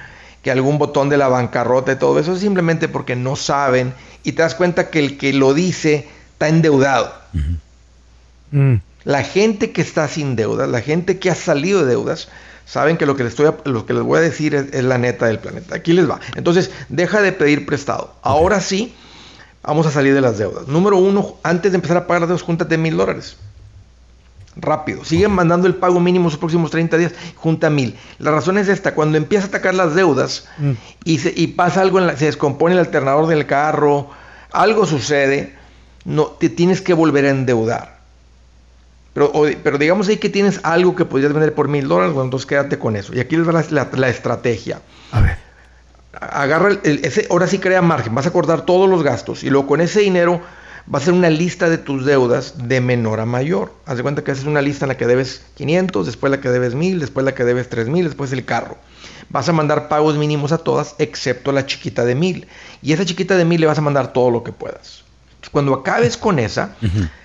que 0.42 0.50
algún 0.52 0.80
botón 0.80 1.10
de 1.10 1.18
la 1.18 1.28
bancarrota 1.28 1.92
y 1.92 1.96
todo 1.98 2.20
eso, 2.20 2.34
es 2.34 2.40
simplemente 2.40 2.88
porque 2.88 3.16
no 3.16 3.36
saben 3.36 3.94
y 4.24 4.32
te 4.32 4.42
das 4.42 4.56
cuenta 4.56 4.90
que 4.90 5.00
el 5.00 5.18
que 5.18 5.32
lo 5.32 5.54
dice 5.54 6.08
está 6.34 6.48
endeudado. 6.48 7.14
Mm. 8.52 8.76
La 9.06 9.24
gente 9.24 9.72
que 9.72 9.82
está 9.82 10.08
sin 10.08 10.36
deudas, 10.36 10.70
la 10.70 10.82
gente 10.82 11.20
que 11.20 11.30
ha 11.30 11.36
salido 11.36 11.82
de 11.82 11.88
deudas, 11.88 12.30
saben 12.66 12.98
que 12.98 13.06
lo 13.06 13.16
que 13.16 13.24
les, 13.24 13.34
estoy, 13.34 13.52
lo 13.66 13.86
que 13.86 13.94
les 13.94 14.04
voy 14.04 14.20
a 14.20 14.22
decir 14.22 14.56
es, 14.56 14.74
es 14.74 14.84
la 14.84 14.98
neta 14.98 15.26
del 15.26 15.40
planeta. 15.40 15.76
Aquí 15.76 15.92
les 15.94 16.10
va. 16.10 16.20
Entonces, 16.36 16.72
deja 16.90 17.22
de 17.22 17.32
pedir 17.34 17.66
prestado. 17.66 18.14
Ahora 18.22 18.62
sí, 18.62 18.94
vamos 19.62 19.86
a 19.86 19.92
salir 19.92 20.14
de 20.14 20.22
las 20.22 20.38
deudas. 20.38 20.68
Número 20.68 20.98
uno, 20.98 21.36
antes 21.44 21.72
de 21.72 21.76
empezar 21.78 21.98
a 21.98 22.08
pagar 22.08 22.22
las 22.22 22.30
deudas, 22.30 22.44
júntate 22.44 22.78
mil 22.78 22.96
dólares. 22.96 23.36
Rápido. 24.56 25.04
Siguen 25.04 25.32
mandando 25.32 25.66
el 25.68 25.74
pago 25.76 26.00
mínimo 26.00 26.26
los 26.30 26.38
próximos 26.38 26.70
30 26.70 26.96
días, 26.98 27.12
junta 27.36 27.72
mil. 27.72 27.96
La 28.20 28.30
razón 28.30 28.60
es 28.60 28.68
esta, 28.70 28.94
cuando 28.94 29.18
empieza 29.18 29.46
a 29.46 29.48
atacar 29.48 29.74
las 29.74 29.96
deudas 29.96 30.48
y, 31.04 31.18
se- 31.18 31.34
y 31.36 31.48
pasa 31.48 31.82
algo, 31.82 31.98
en 31.98 32.06
la- 32.08 32.16
se 32.18 32.26
descompone 32.26 32.74
el 32.76 32.80
alternador 32.80 33.26
del 33.26 33.48
carro, 33.48 34.12
algo 34.52 34.86
sucede, 34.86 35.56
no, 36.06 36.26
te 36.28 36.50
tienes 36.50 36.82
que 36.82 36.94
volver 36.94 37.26
a 37.26 37.30
endeudar. 37.32 37.93
Pero, 39.14 39.28
o- 39.34 39.48
pero 39.64 39.78
digamos 39.78 40.08
ahí 40.08 40.18
que 40.18 40.30
tienes 40.30 40.60
algo 40.64 40.96
que 40.96 41.06
podrías 41.06 41.34
vender 41.34 41.54
por 41.54 41.68
mil 41.68 41.88
dólares, 41.88 42.14
bueno, 42.14 42.26
entonces 42.26 42.46
quédate 42.48 42.80
con 42.80 42.96
eso. 42.96 43.14
Y 43.14 43.20
aquí 43.20 43.38
les 43.38 43.48
va 43.48 43.52
la, 43.54 43.66
la- 43.70 43.90
la 43.94 44.10
estrategia. 44.10 44.82
A 45.12 45.22
ver. 45.22 45.38
Agarra 46.20 46.70
el- 46.70 46.80
el- 46.84 47.06
ese, 47.06 47.28
ahora 47.30 47.48
sí 47.48 47.60
crea 47.60 47.82
margen, 47.82 48.14
vas 48.16 48.26
a 48.26 48.30
acordar 48.30 48.62
todos 48.66 48.90
los 48.90 49.04
gastos 49.04 49.44
y 49.44 49.50
luego 49.50 49.68
con 49.68 49.82
ese 49.82 50.02
dinero 50.02 50.42
vas 50.86 51.02
a 51.02 51.04
hacer 51.06 51.14
una 51.14 51.30
lista 51.30 51.70
de 51.70 51.78
tus 51.78 52.06
deudas 52.06 52.68
de 52.68 52.82
menor 52.82 53.20
a 53.20 53.26
mayor. 53.26 53.74
Haz 53.86 53.98
de 53.98 54.04
cuenta 54.04 54.24
que 54.24 54.32
haces 54.32 54.46
una 54.46 54.62
lista 54.62 54.86
en 54.86 54.90
la 54.90 54.98
que 54.98 55.08
debes 55.08 55.44
500, 55.56 56.06
después 56.06 56.30
la 56.32 56.40
que 56.42 56.50
debes 56.50 56.76
1000, 56.76 57.00
después 57.00 57.24
la 57.26 57.34
que 57.34 57.44
debes 57.46 57.70
3000, 57.70 58.06
después 58.06 58.32
el 58.32 58.46
carro. 58.46 58.78
Vas 59.30 59.50
a 59.50 59.54
mandar 59.54 59.88
pagos 59.88 60.18
mínimos 60.18 60.52
a 60.52 60.58
todas 60.60 60.96
excepto 61.00 61.52
la 61.52 61.66
chiquita 61.66 62.06
de 62.06 62.14
1000. 62.16 62.48
Y 62.82 62.94
esa 62.94 63.06
chiquita 63.06 63.36
de 63.38 63.46
1000 63.46 63.62
le 63.62 63.68
vas 63.68 63.78
a 63.78 63.82
mandar 63.82 64.14
todo 64.14 64.30
lo 64.30 64.44
que 64.44 64.52
puedas. 64.52 65.03
Cuando 65.52 65.74
acabes 65.74 66.18
con 66.18 66.40
esa, 66.40 66.76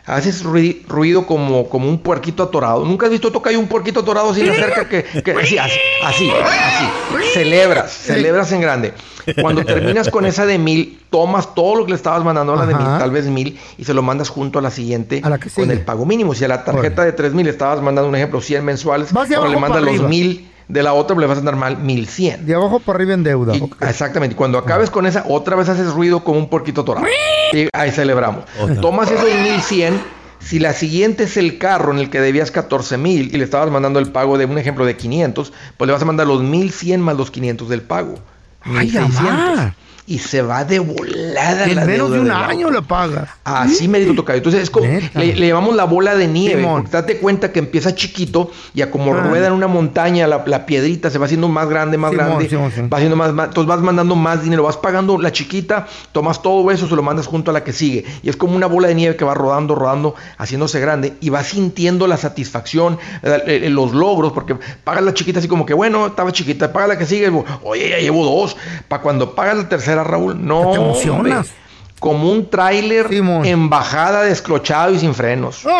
haces 0.06 0.44
rui- 0.44 0.84
ruido 0.88 1.26
como, 1.26 1.68
como 1.68 1.88
un 1.88 1.98
puerquito 1.98 2.42
atorado. 2.42 2.84
¿Nunca 2.84 3.06
has 3.06 3.12
visto 3.12 3.30
tocar 3.32 3.56
un 3.56 3.68
puerquito 3.68 4.00
atorado 4.00 4.30
así 4.30 4.40
cerca 4.44 4.88
que, 4.88 5.04
que 5.22 5.30
así, 5.32 5.56
así, 5.58 5.78
así, 6.04 6.30
así. 6.30 6.84
Celebras, 7.32 7.92
celebras 7.92 8.52
en 8.52 8.60
grande. 8.60 8.94
Cuando 9.40 9.64
terminas 9.64 10.08
con 10.08 10.24
esa 10.26 10.46
de 10.46 10.58
mil, 10.58 11.00
tomas 11.10 11.54
todo 11.54 11.74
lo 11.76 11.84
que 11.84 11.90
le 11.90 11.96
estabas 11.96 12.24
mandando 12.24 12.54
a 12.54 12.56
la 12.56 12.66
de 12.66 12.74
mil, 12.74 12.84
tal 12.98 13.10
vez 13.10 13.26
mil, 13.26 13.58
y 13.76 13.84
se 13.84 13.92
lo 13.94 14.02
mandas 14.02 14.30
junto 14.30 14.58
a 14.58 14.62
la 14.62 14.70
siguiente 14.70 15.20
A 15.22 15.28
la 15.30 15.38
que 15.38 15.50
con 15.50 15.70
el 15.70 15.80
pago 15.82 16.06
mínimo. 16.06 16.34
Si 16.34 16.44
a 16.44 16.48
la 16.48 16.64
tarjeta 16.64 17.04
de 17.04 17.12
tres 17.12 17.34
mil 17.34 17.44
le 17.44 17.50
estabas 17.52 17.82
mandando 17.82 18.08
un 18.08 18.16
ejemplo 18.16 18.40
100 18.40 18.64
mensuales, 18.64 19.12
ahora 19.36 19.50
le 19.50 19.56
mandas 19.60 19.82
los 19.82 20.08
mil 20.08 20.50
de 20.68 20.82
la 20.82 20.92
otra, 20.92 21.16
le 21.16 21.26
vas 21.26 21.38
a 21.38 21.40
dar 21.40 21.56
mal 21.56 21.78
1100. 21.78 22.44
De 22.46 22.54
abajo 22.54 22.78
para 22.80 22.96
arriba 22.98 23.14
en 23.14 23.24
deuda. 23.24 23.56
Y- 23.56 23.70
Exactamente. 23.80 24.36
Cuando 24.36 24.58
acabes 24.58 24.90
con 24.90 25.06
esa, 25.06 25.24
otra 25.26 25.56
vez 25.56 25.68
haces 25.68 25.92
ruido 25.92 26.22
como 26.24 26.38
un 26.38 26.48
porquito 26.50 26.84
torado. 26.84 27.06
Y 27.52 27.68
ahí 27.72 27.90
celebramos. 27.90 28.44
Tomas 28.80 29.10
esos 29.10 29.24
1100. 29.42 30.00
Si 30.40 30.58
la 30.60 30.72
siguiente 30.72 31.24
es 31.24 31.36
el 31.36 31.58
carro 31.58 31.92
en 31.92 31.98
el 31.98 32.10
que 32.10 32.20
debías 32.20 32.50
14 32.52 32.96
mil 32.96 33.34
y 33.34 33.38
le 33.38 33.44
estabas 33.44 33.70
mandando 33.70 33.98
el 33.98 34.12
pago 34.12 34.38
de 34.38 34.44
un 34.44 34.56
ejemplo 34.56 34.86
de 34.86 34.96
500, 34.96 35.52
pues 35.76 35.86
le 35.86 35.92
vas 35.92 36.02
a 36.02 36.04
mandar 36.04 36.26
los 36.28 36.42
1100 36.42 37.00
más 37.00 37.16
los 37.16 37.30
500 37.30 37.68
del 37.68 37.82
pago. 37.82 38.14
Ay, 38.62 38.86
1600. 38.90 39.18
amá. 39.28 39.74
Y 40.10 40.20
se 40.20 40.40
va 40.40 40.64
de 40.64 40.78
volada 40.78 41.66
En 41.66 41.76
la 41.76 41.84
menos 41.84 42.10
deuda 42.10 42.14
de 42.16 42.20
un 42.22 42.30
año 42.30 42.70
le 42.70 42.80
pagas. 42.80 43.28
Así 43.44 43.88
me 43.88 44.00
dijo 44.00 44.14
tocayo. 44.14 44.38
Entonces 44.38 44.62
es 44.62 44.70
como, 44.70 44.86
le, 44.86 45.34
le 45.36 45.46
llamamos 45.48 45.76
la 45.76 45.84
bola 45.84 46.14
de 46.14 46.26
nieve. 46.26 46.62
Porque 46.64 46.90
date 46.90 47.18
cuenta 47.18 47.52
que 47.52 47.58
empieza 47.58 47.94
chiquito 47.94 48.50
y 48.74 48.80
a 48.80 48.90
como 48.90 49.12
Ah. 49.14 49.20
rueda 49.22 49.48
en 49.48 49.52
una 49.52 49.66
montaña, 49.66 50.26
la, 50.26 50.42
la 50.46 50.64
piedrita 50.64 51.10
se 51.10 51.18
va 51.18 51.26
haciendo 51.26 51.48
más 51.48 51.68
grande, 51.68 51.98
más 51.98 52.10
Simón, 52.12 52.26
grande. 52.26 52.48
Simón, 52.48 52.72
Simón. 52.72 52.90
Va 52.92 52.96
haciendo 52.96 53.16
más, 53.16 53.32
más- 53.34 53.48
entonces 53.48 53.68
vas 53.68 53.80
mandando 53.80 54.16
más 54.16 54.42
dinero, 54.42 54.62
vas 54.62 54.76
pagando 54.78 55.18
la 55.18 55.30
chiquita, 55.30 55.86
tomas 56.12 56.40
todo 56.40 56.70
eso, 56.70 56.88
se 56.88 56.96
lo 56.96 57.02
mandas 57.02 57.26
junto 57.26 57.50
a 57.50 57.54
la 57.54 57.62
que 57.62 57.74
sigue. 57.74 58.04
Y 58.22 58.30
es 58.30 58.36
como 58.36 58.56
una 58.56 58.66
bola 58.66 58.88
de 58.88 58.94
nieve 58.94 59.16
que 59.16 59.24
va 59.26 59.34
rodando, 59.34 59.74
rodando, 59.74 60.14
haciéndose 60.38 60.80
grande 60.80 61.14
y 61.20 61.28
vas 61.28 61.48
sintiendo 61.48 62.06
la 62.06 62.16
satisfacción, 62.16 62.98
eh, 63.22 63.42
eh, 63.64 63.68
los 63.70 63.92
logros, 63.92 64.32
porque 64.32 64.56
pagas 64.84 65.02
la 65.04 65.12
chiquita 65.12 65.38
así 65.40 65.48
como 65.48 65.66
que, 65.66 65.74
bueno, 65.74 66.06
estaba 66.06 66.32
chiquita, 66.32 66.72
paga 66.72 66.86
la 66.88 66.98
que 66.98 67.04
sigue, 67.04 67.30
oye, 67.62 67.90
ya 67.90 67.98
llevo 67.98 68.24
dos. 68.24 68.56
Para 68.88 69.02
cuando 69.02 69.34
pagas 69.34 69.56
la 69.58 69.68
tercera, 69.68 69.97
Raúl, 70.04 70.44
no. 70.46 70.70
Te 70.72 70.76
emocionas. 70.76 71.18
hombre, 71.18 71.52
como 71.98 72.30
un 72.30 72.48
tráiler 72.48 73.06
en 73.12 73.68
bajada 73.68 74.22
desclochado 74.22 74.94
y 74.94 74.98
sin 74.98 75.14
frenos. 75.14 75.64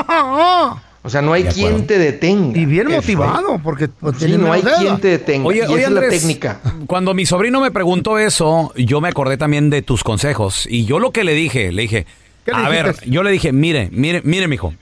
O 1.00 1.10
sea, 1.10 1.22
no 1.22 1.32
hay 1.32 1.44
quien 1.44 1.86
te 1.86 1.96
detenga. 1.96 2.58
Y 2.58 2.66
bien 2.66 2.90
motivado, 2.90 3.58
porque 3.62 3.88
pues, 3.88 4.18
Sí, 4.18 4.36
no 4.36 4.52
hay 4.52 4.60
deuda. 4.60 4.78
quien 4.78 4.98
te 5.00 5.08
detenga. 5.08 5.46
Oye, 5.46 5.60
y 5.60 5.72
oye, 5.72 5.78
esa 5.82 5.88
es 5.88 5.90
la 5.94 6.08
técnica. 6.08 6.60
Cuando 6.86 7.14
mi 7.14 7.24
sobrino 7.24 7.60
me 7.60 7.70
preguntó 7.70 8.18
eso, 8.18 8.72
yo 8.76 9.00
me 9.00 9.08
acordé 9.08 9.38
también 9.38 9.70
de 9.70 9.80
tus 9.80 10.02
consejos. 10.04 10.66
Y 10.68 10.84
yo 10.84 10.98
lo 10.98 11.10
que 11.12 11.24
le 11.24 11.32
dije, 11.34 11.72
le 11.72 11.82
dije, 11.82 12.04
¿Qué 12.44 12.50
le 12.52 12.58
a 12.58 12.68
ver, 12.68 12.96
yo 13.06 13.22
le 13.22 13.30
dije, 13.30 13.52
mire, 13.52 13.88
mire, 13.92 14.20
mire, 14.24 14.48
mijo. 14.48 14.74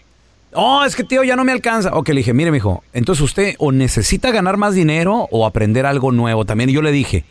Oh, 0.53 0.83
es 0.85 0.97
que 0.97 1.05
tío, 1.05 1.23
ya 1.23 1.37
no 1.37 1.45
me 1.45 1.53
alcanza. 1.53 1.91
Ok, 1.95 2.09
le 2.09 2.17
dije, 2.17 2.33
mire, 2.33 2.51
mijo. 2.51 2.83
Entonces 2.93 3.23
usted 3.23 3.55
o 3.59 3.71
necesita 3.71 4.31
ganar 4.33 4.57
más 4.57 4.75
dinero 4.75 5.29
o 5.31 5.47
aprender 5.47 5.85
algo 5.87 6.11
nuevo. 6.13 6.45
También 6.47 6.71
yo 6.71 6.81
le 6.83 6.91
dije, 6.93 7.25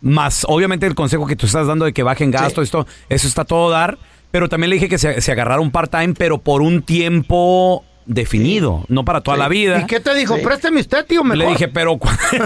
más 0.00 0.44
obviamente 0.48 0.86
el 0.86 0.94
consejo 0.94 1.26
que 1.26 1.36
tú 1.36 1.46
estás 1.46 1.66
dando 1.66 1.84
de 1.84 1.92
que 1.92 2.02
bajen 2.02 2.30
gasto, 2.30 2.62
esto, 2.62 2.86
eso 3.08 3.26
está 3.26 3.44
todo 3.44 3.70
dar. 3.70 3.98
Pero 4.30 4.48
también 4.48 4.70
le 4.70 4.76
dije 4.76 4.88
que 4.88 4.98
se, 4.98 5.20
se 5.22 5.32
agarrara 5.32 5.60
un 5.60 5.70
part-time, 5.70 6.14
pero 6.14 6.38
por 6.38 6.60
un 6.60 6.82
tiempo 6.82 7.84
definido, 8.08 8.84
no 8.88 9.04
para 9.04 9.20
toda 9.20 9.36
la 9.36 9.48
vida. 9.48 9.80
¿Y 9.80 9.86
qué 9.86 10.00
te 10.00 10.14
dijo? 10.14 10.36
Présteme 10.42 10.80
usted, 10.80 11.06
tío, 11.06 11.22
mejor. 11.22 11.38
Le 11.38 11.46
dije, 11.50 11.68
pero. 11.68 11.98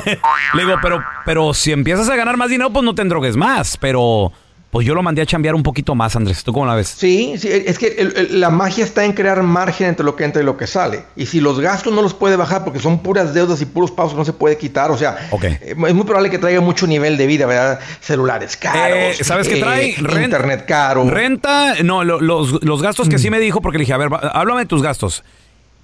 le 0.55 0.65
digo, 0.65 0.77
pero, 0.83 1.03
pero 1.25 1.55
si 1.55 1.73
empiezas 1.73 2.09
a 2.11 2.17
ganar 2.17 2.37
más 2.37 2.51
dinero, 2.51 2.71
pues 2.71 2.85
no 2.85 2.95
te 2.95 3.03
endrogues 3.03 3.37
más. 3.37 3.77
Pero, 3.79 4.33
pues 4.73 4.87
yo 4.87 4.95
lo 4.95 5.03
mandé 5.03 5.21
a 5.21 5.27
chambear 5.27 5.55
un 5.55 5.63
poquito 5.63 5.95
más, 5.95 6.17
Andrés. 6.17 6.43
¿Tú 6.45 6.55
cómo 6.55 6.65
la 6.65 6.75
ves? 6.75 6.89
Sí, 6.89 7.35
sí, 7.37 7.47
es 7.53 7.79
que 7.79 7.89
el- 7.99 8.17
el- 8.17 8.41
la 8.41 8.49
magia 8.49 8.83
está 8.85 9.05
en 9.05 9.13
crear 9.13 9.43
margen 9.43 9.89
entre 9.89 10.03
lo 10.03 10.17
que 10.17 10.25
entra 10.25 10.41
y 10.41 10.47
lo 10.47 10.57
que 10.57 10.67
sale. 10.67 11.05
Y 11.15 11.27
si 11.27 11.41
los 11.43 11.61
gastos 11.61 11.93
no 11.93 12.01
los 12.01 12.15
puede 12.15 12.37
bajar 12.37 12.65
porque 12.65 12.79
son 12.79 13.01
puras 13.03 13.35
deudas 13.35 13.61
y 13.61 13.67
puros 13.67 13.91
pagos 13.91 14.13
que 14.13 14.19
no 14.19 14.25
se 14.25 14.33
puede 14.33 14.57
quitar, 14.57 14.91
o 14.91 14.97
sea, 14.97 15.29
eh, 15.43 15.59
es 15.87 15.95
muy 15.95 16.05
probable 16.05 16.31
que 16.31 16.39
traiga 16.39 16.63
mucho 16.63 16.87
nivel 16.87 17.19
de 17.19 17.27
vida, 17.27 17.45
¿verdad? 17.45 17.81
Celulares 18.01 18.57
caros. 18.57 19.21
Eh, 19.21 19.25
¿Sabes 19.25 19.47
qué 19.47 19.59
eh, 19.59 19.61
trae? 19.61 19.95
Ren- 19.99 20.25
Internet 20.25 20.65
caro. 20.67 21.05
Renta, 21.09 21.75
no, 21.85 22.03
lo- 22.03 22.23
los, 22.23 22.65
los 22.65 22.81
gastos 22.83 23.11
que 23.11 23.19
sí 23.19 23.29
me 23.29 23.41
dijo, 23.41 23.61
porque 23.61 23.77
le 23.77 23.83
dije, 23.83 23.93
a 23.93 23.99
ver, 23.99 24.09
háblame 24.33 24.61
de 24.63 24.67
tus 24.67 24.83
gastos. 24.83 25.23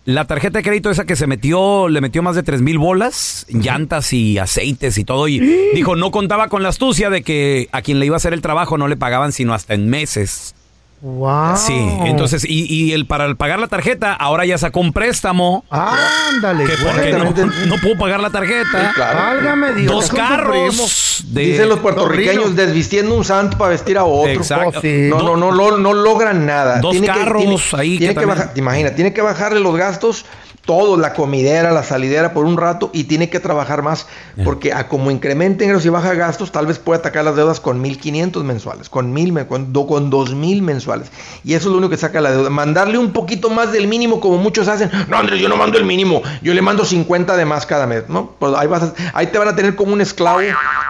La 0.09 0.25
tarjeta 0.25 0.61
de 0.61 0.63
crédito 0.63 0.91
esa 0.91 1.05
que 1.05 1.17
se 1.17 1.27
metió, 1.27 1.87
le 1.91 2.01
metió 2.01 2.23
más 2.23 2.35
de 2.35 2.43
tres 2.43 2.63
mil 2.63 2.79
bolas, 2.79 3.45
llantas 3.51 4.15
y 4.15 4.39
aceites 4.39 4.97
y 4.97 5.05
todo. 5.05 5.29
Y 5.29 5.39
dijo, 5.75 5.97
no 5.97 6.11
contaba 6.11 6.49
con 6.49 6.63
la 6.63 6.71
astucia 6.71 7.11
de 7.11 7.21
que 7.21 7.69
a 7.73 7.83
quien 7.83 8.01
le 8.01 8.07
iba 8.07 8.17
a 8.17 8.17
hacer 8.17 8.33
el 8.33 8.41
trabajo 8.41 8.79
no 8.79 8.89
le 8.89 8.97
pagaban 8.97 9.33
sino 9.33 9.53
hasta 9.53 9.75
en 9.75 9.91
meses. 9.91 10.55
Wow. 11.01 11.57
Sí, 11.57 11.79
entonces, 12.07 12.45
y, 12.45 12.65
y 12.73 12.93
el 12.93 13.07
para 13.07 13.27
el 13.27 13.37
pagar 13.37 13.61
la 13.61 13.69
tarjeta, 13.69 14.15
ahora 14.15 14.45
ya 14.45 14.59
sacó 14.59 14.81
un 14.81 14.93
préstamo. 14.93 15.65
Ándale. 15.71 16.65
Que 16.65 16.73
porque 16.85 17.13
no, 17.13 17.25
no 17.67 17.77
pudo 17.81 17.97
pagar 17.99 18.19
la 18.21 18.31
tarjeta. 18.31 18.89
Sí, 18.89 18.95
claro. 18.95 19.19
Válgame 19.19 19.73
Dios. 19.75 19.93
Dos 19.93 20.11
carros. 20.11 21.25
de- 21.29 21.41
Dicen 21.43 21.69
los 21.69 21.79
puertorriqueños 21.79 22.57
desvistiendo 22.57 23.15
un 23.15 23.25
santo 23.25 23.57
para 23.59 23.71
vestir 23.71 23.97
a 23.97 24.05
otro. 24.05 24.33
Exacto. 24.33 24.81
No, 24.83 25.23
no, 25.23 25.37
no, 25.37 25.51
lo- 25.53 25.79
no 25.79 25.93
logran 25.95 26.45
nada. 26.47 26.81
Dos 26.81 26.97
carros 27.07 27.75
ahí 27.75 27.99
Tiene 27.99 28.15
que 28.15 28.21
que 28.21 28.27
también- 28.27 28.29
bajar, 28.39 28.55
te 28.55 28.61
imaginas, 28.61 28.95
tiene 28.97 29.13
que 29.13 29.23
bajarle 29.23 29.61
los 29.61 29.77
gastos, 29.77 30.25
todo, 30.69 30.99
la 30.99 31.15
comidera, 31.15 31.73
la 31.73 31.83
salidera 31.83 32.35
por 32.35 32.45
un 32.45 32.59
rato 32.59 32.91
y 32.93 33.05
tiene 33.05 33.31
que 33.31 33.41
trabajar 33.41 33.81
más 33.83 34.07
porque 34.45 34.75
a 34.75 34.87
como 34.87 35.11
incrementen 35.11 35.67
ingresos 35.69 35.87
y 35.87 35.89
baja 35.89 36.13
gastos, 36.13 36.53
tal 36.53 36.67
vez 36.67 36.79
pueda 36.79 36.99
atacar 36.99 37.25
las 37.25 37.37
deudas 37.37 37.59
con 37.59 37.83
1.500 37.83 38.45
mensuales, 38.45 38.91
con 38.91 39.11
mil, 39.15 39.33
men- 39.33 39.47
con, 39.47 39.73
do- 39.73 39.87
con 39.87 40.11
2.000 40.13 40.61
mensuales. 40.61 41.11
Y 41.43 41.55
eso 41.55 41.69
es 41.69 41.73
lo 41.73 41.79
único 41.79 41.89
que 41.89 41.97
saca 41.97 42.21
la 42.21 42.33
deuda. 42.33 42.51
Mandarle 42.51 42.99
un 42.99 43.15
poquito 43.15 43.49
más 43.49 43.73
del 43.73 43.89
mínimo 43.89 44.21
como 44.21 44.37
muchos 44.37 44.69
hacen. 44.69 44.91
No, 45.09 45.17
Andrés, 45.17 45.41
yo 45.41 45.49
no 45.49 45.57
mando 45.57 45.79
el 45.79 45.87
mínimo, 45.87 46.21
yo 46.43 46.53
le 46.53 46.61
mando 46.61 46.85
50 46.85 47.35
de 47.39 47.47
más 47.47 47.65
cada 47.65 47.87
mes, 47.87 48.05
¿no? 48.09 48.35
Pues 48.39 48.53
ahí, 48.55 48.67
vas 48.67 48.83
a- 48.83 48.93
ahí 49.15 49.29
te 49.29 49.39
van 49.39 49.49
a 49.49 49.57
tener 49.57 49.75
como 49.75 49.95
un 49.95 50.03
esclavo 50.03 50.41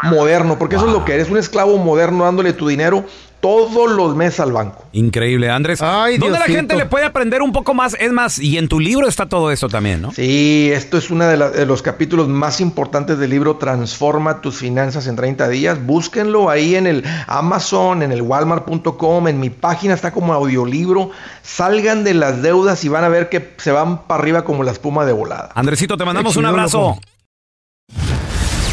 moderno, 0.03 0.59
porque 0.59 0.75
eso 0.75 0.87
es 0.89 0.93
lo 0.93 1.05
que 1.05 1.15
eres, 1.15 1.31
un 1.31 1.39
esclavo 1.39 1.77
moderno 1.79 2.25
dándole 2.25 2.53
tu 2.53 2.67
dinero 2.67 3.05
todos 3.41 3.91
los 3.93 4.17
meses 4.17 4.41
al 4.41 4.53
banco. 4.53 4.85
Increíble, 4.93 5.49
Andrés. 5.51 5.79
¿Dónde 5.79 6.19
la 6.19 6.19
Diosito. 6.39 6.45
gente 6.45 6.77
le 6.77 6.87
puede 6.87 7.05
aprender 7.05 7.41
un 7.43 7.53
poco 7.53 7.73
más? 7.75 7.95
Es 8.01 8.13
más, 8.13 8.39
y 8.39 8.59
en 8.59 8.69
tu 8.69 8.81
libro 8.81 9.07
está 9.07 9.27
todo 9.29 9.53
eso 9.53 9.69
también, 9.69 10.03
¿no? 10.03 10.13
Sí, 10.13 10.71
esto 10.73 10.99
es 10.99 11.11
uno 11.11 11.25
de, 11.27 11.37
la- 11.37 11.51
de 11.51 11.65
los 11.67 11.83
capítulos 11.83 12.27
más 12.29 12.61
importantes 12.61 13.19
del 13.19 13.31
libro 13.31 13.57
Transforma 13.57 14.41
tus 14.41 14.57
finanzas 14.57 15.07
en 15.07 15.17
30 15.17 15.49
días. 15.49 15.85
Búsquenlo 15.85 16.51
ahí 16.51 16.75
en 16.75 16.87
el 16.87 17.05
Amazon, 17.27 18.03
en 18.03 18.11
el 18.13 18.23
Walmart.com, 18.23 19.29
en 19.29 19.39
mi 19.41 19.51
página 19.51 19.95
está 19.95 20.11
como 20.11 20.33
audiolibro. 20.35 21.11
Salgan 21.43 22.05
de 22.05 22.15
las 22.15 22.43
deudas 22.43 22.85
y 22.85 22.89
van 22.89 23.05
a 23.05 23.09
ver 23.09 23.29
que 23.29 23.55
se 23.59 23.71
van 23.73 24.07
para 24.07 24.21
arriba 24.23 24.45
como 24.45 24.63
la 24.65 24.73
espuma 24.73 25.05
de 25.05 25.13
volada. 25.13 25.51
Andresito, 25.55 25.97
te 25.97 26.05
mandamos 26.05 26.37
un 26.37 26.47
abrazo. 26.47 26.99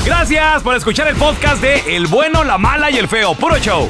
Gracias 0.06 0.62
por 0.64 0.76
escuchar 0.76 1.08
el 1.08 1.16
podcast 1.16 1.62
de 1.62 1.96
El 1.96 2.08
bueno, 2.08 2.44
la 2.44 2.58
mala 2.58 2.92
y 2.92 2.98
el 2.98 3.08
feo. 3.08 3.34
Puro 3.36 3.58
show. 3.58 3.90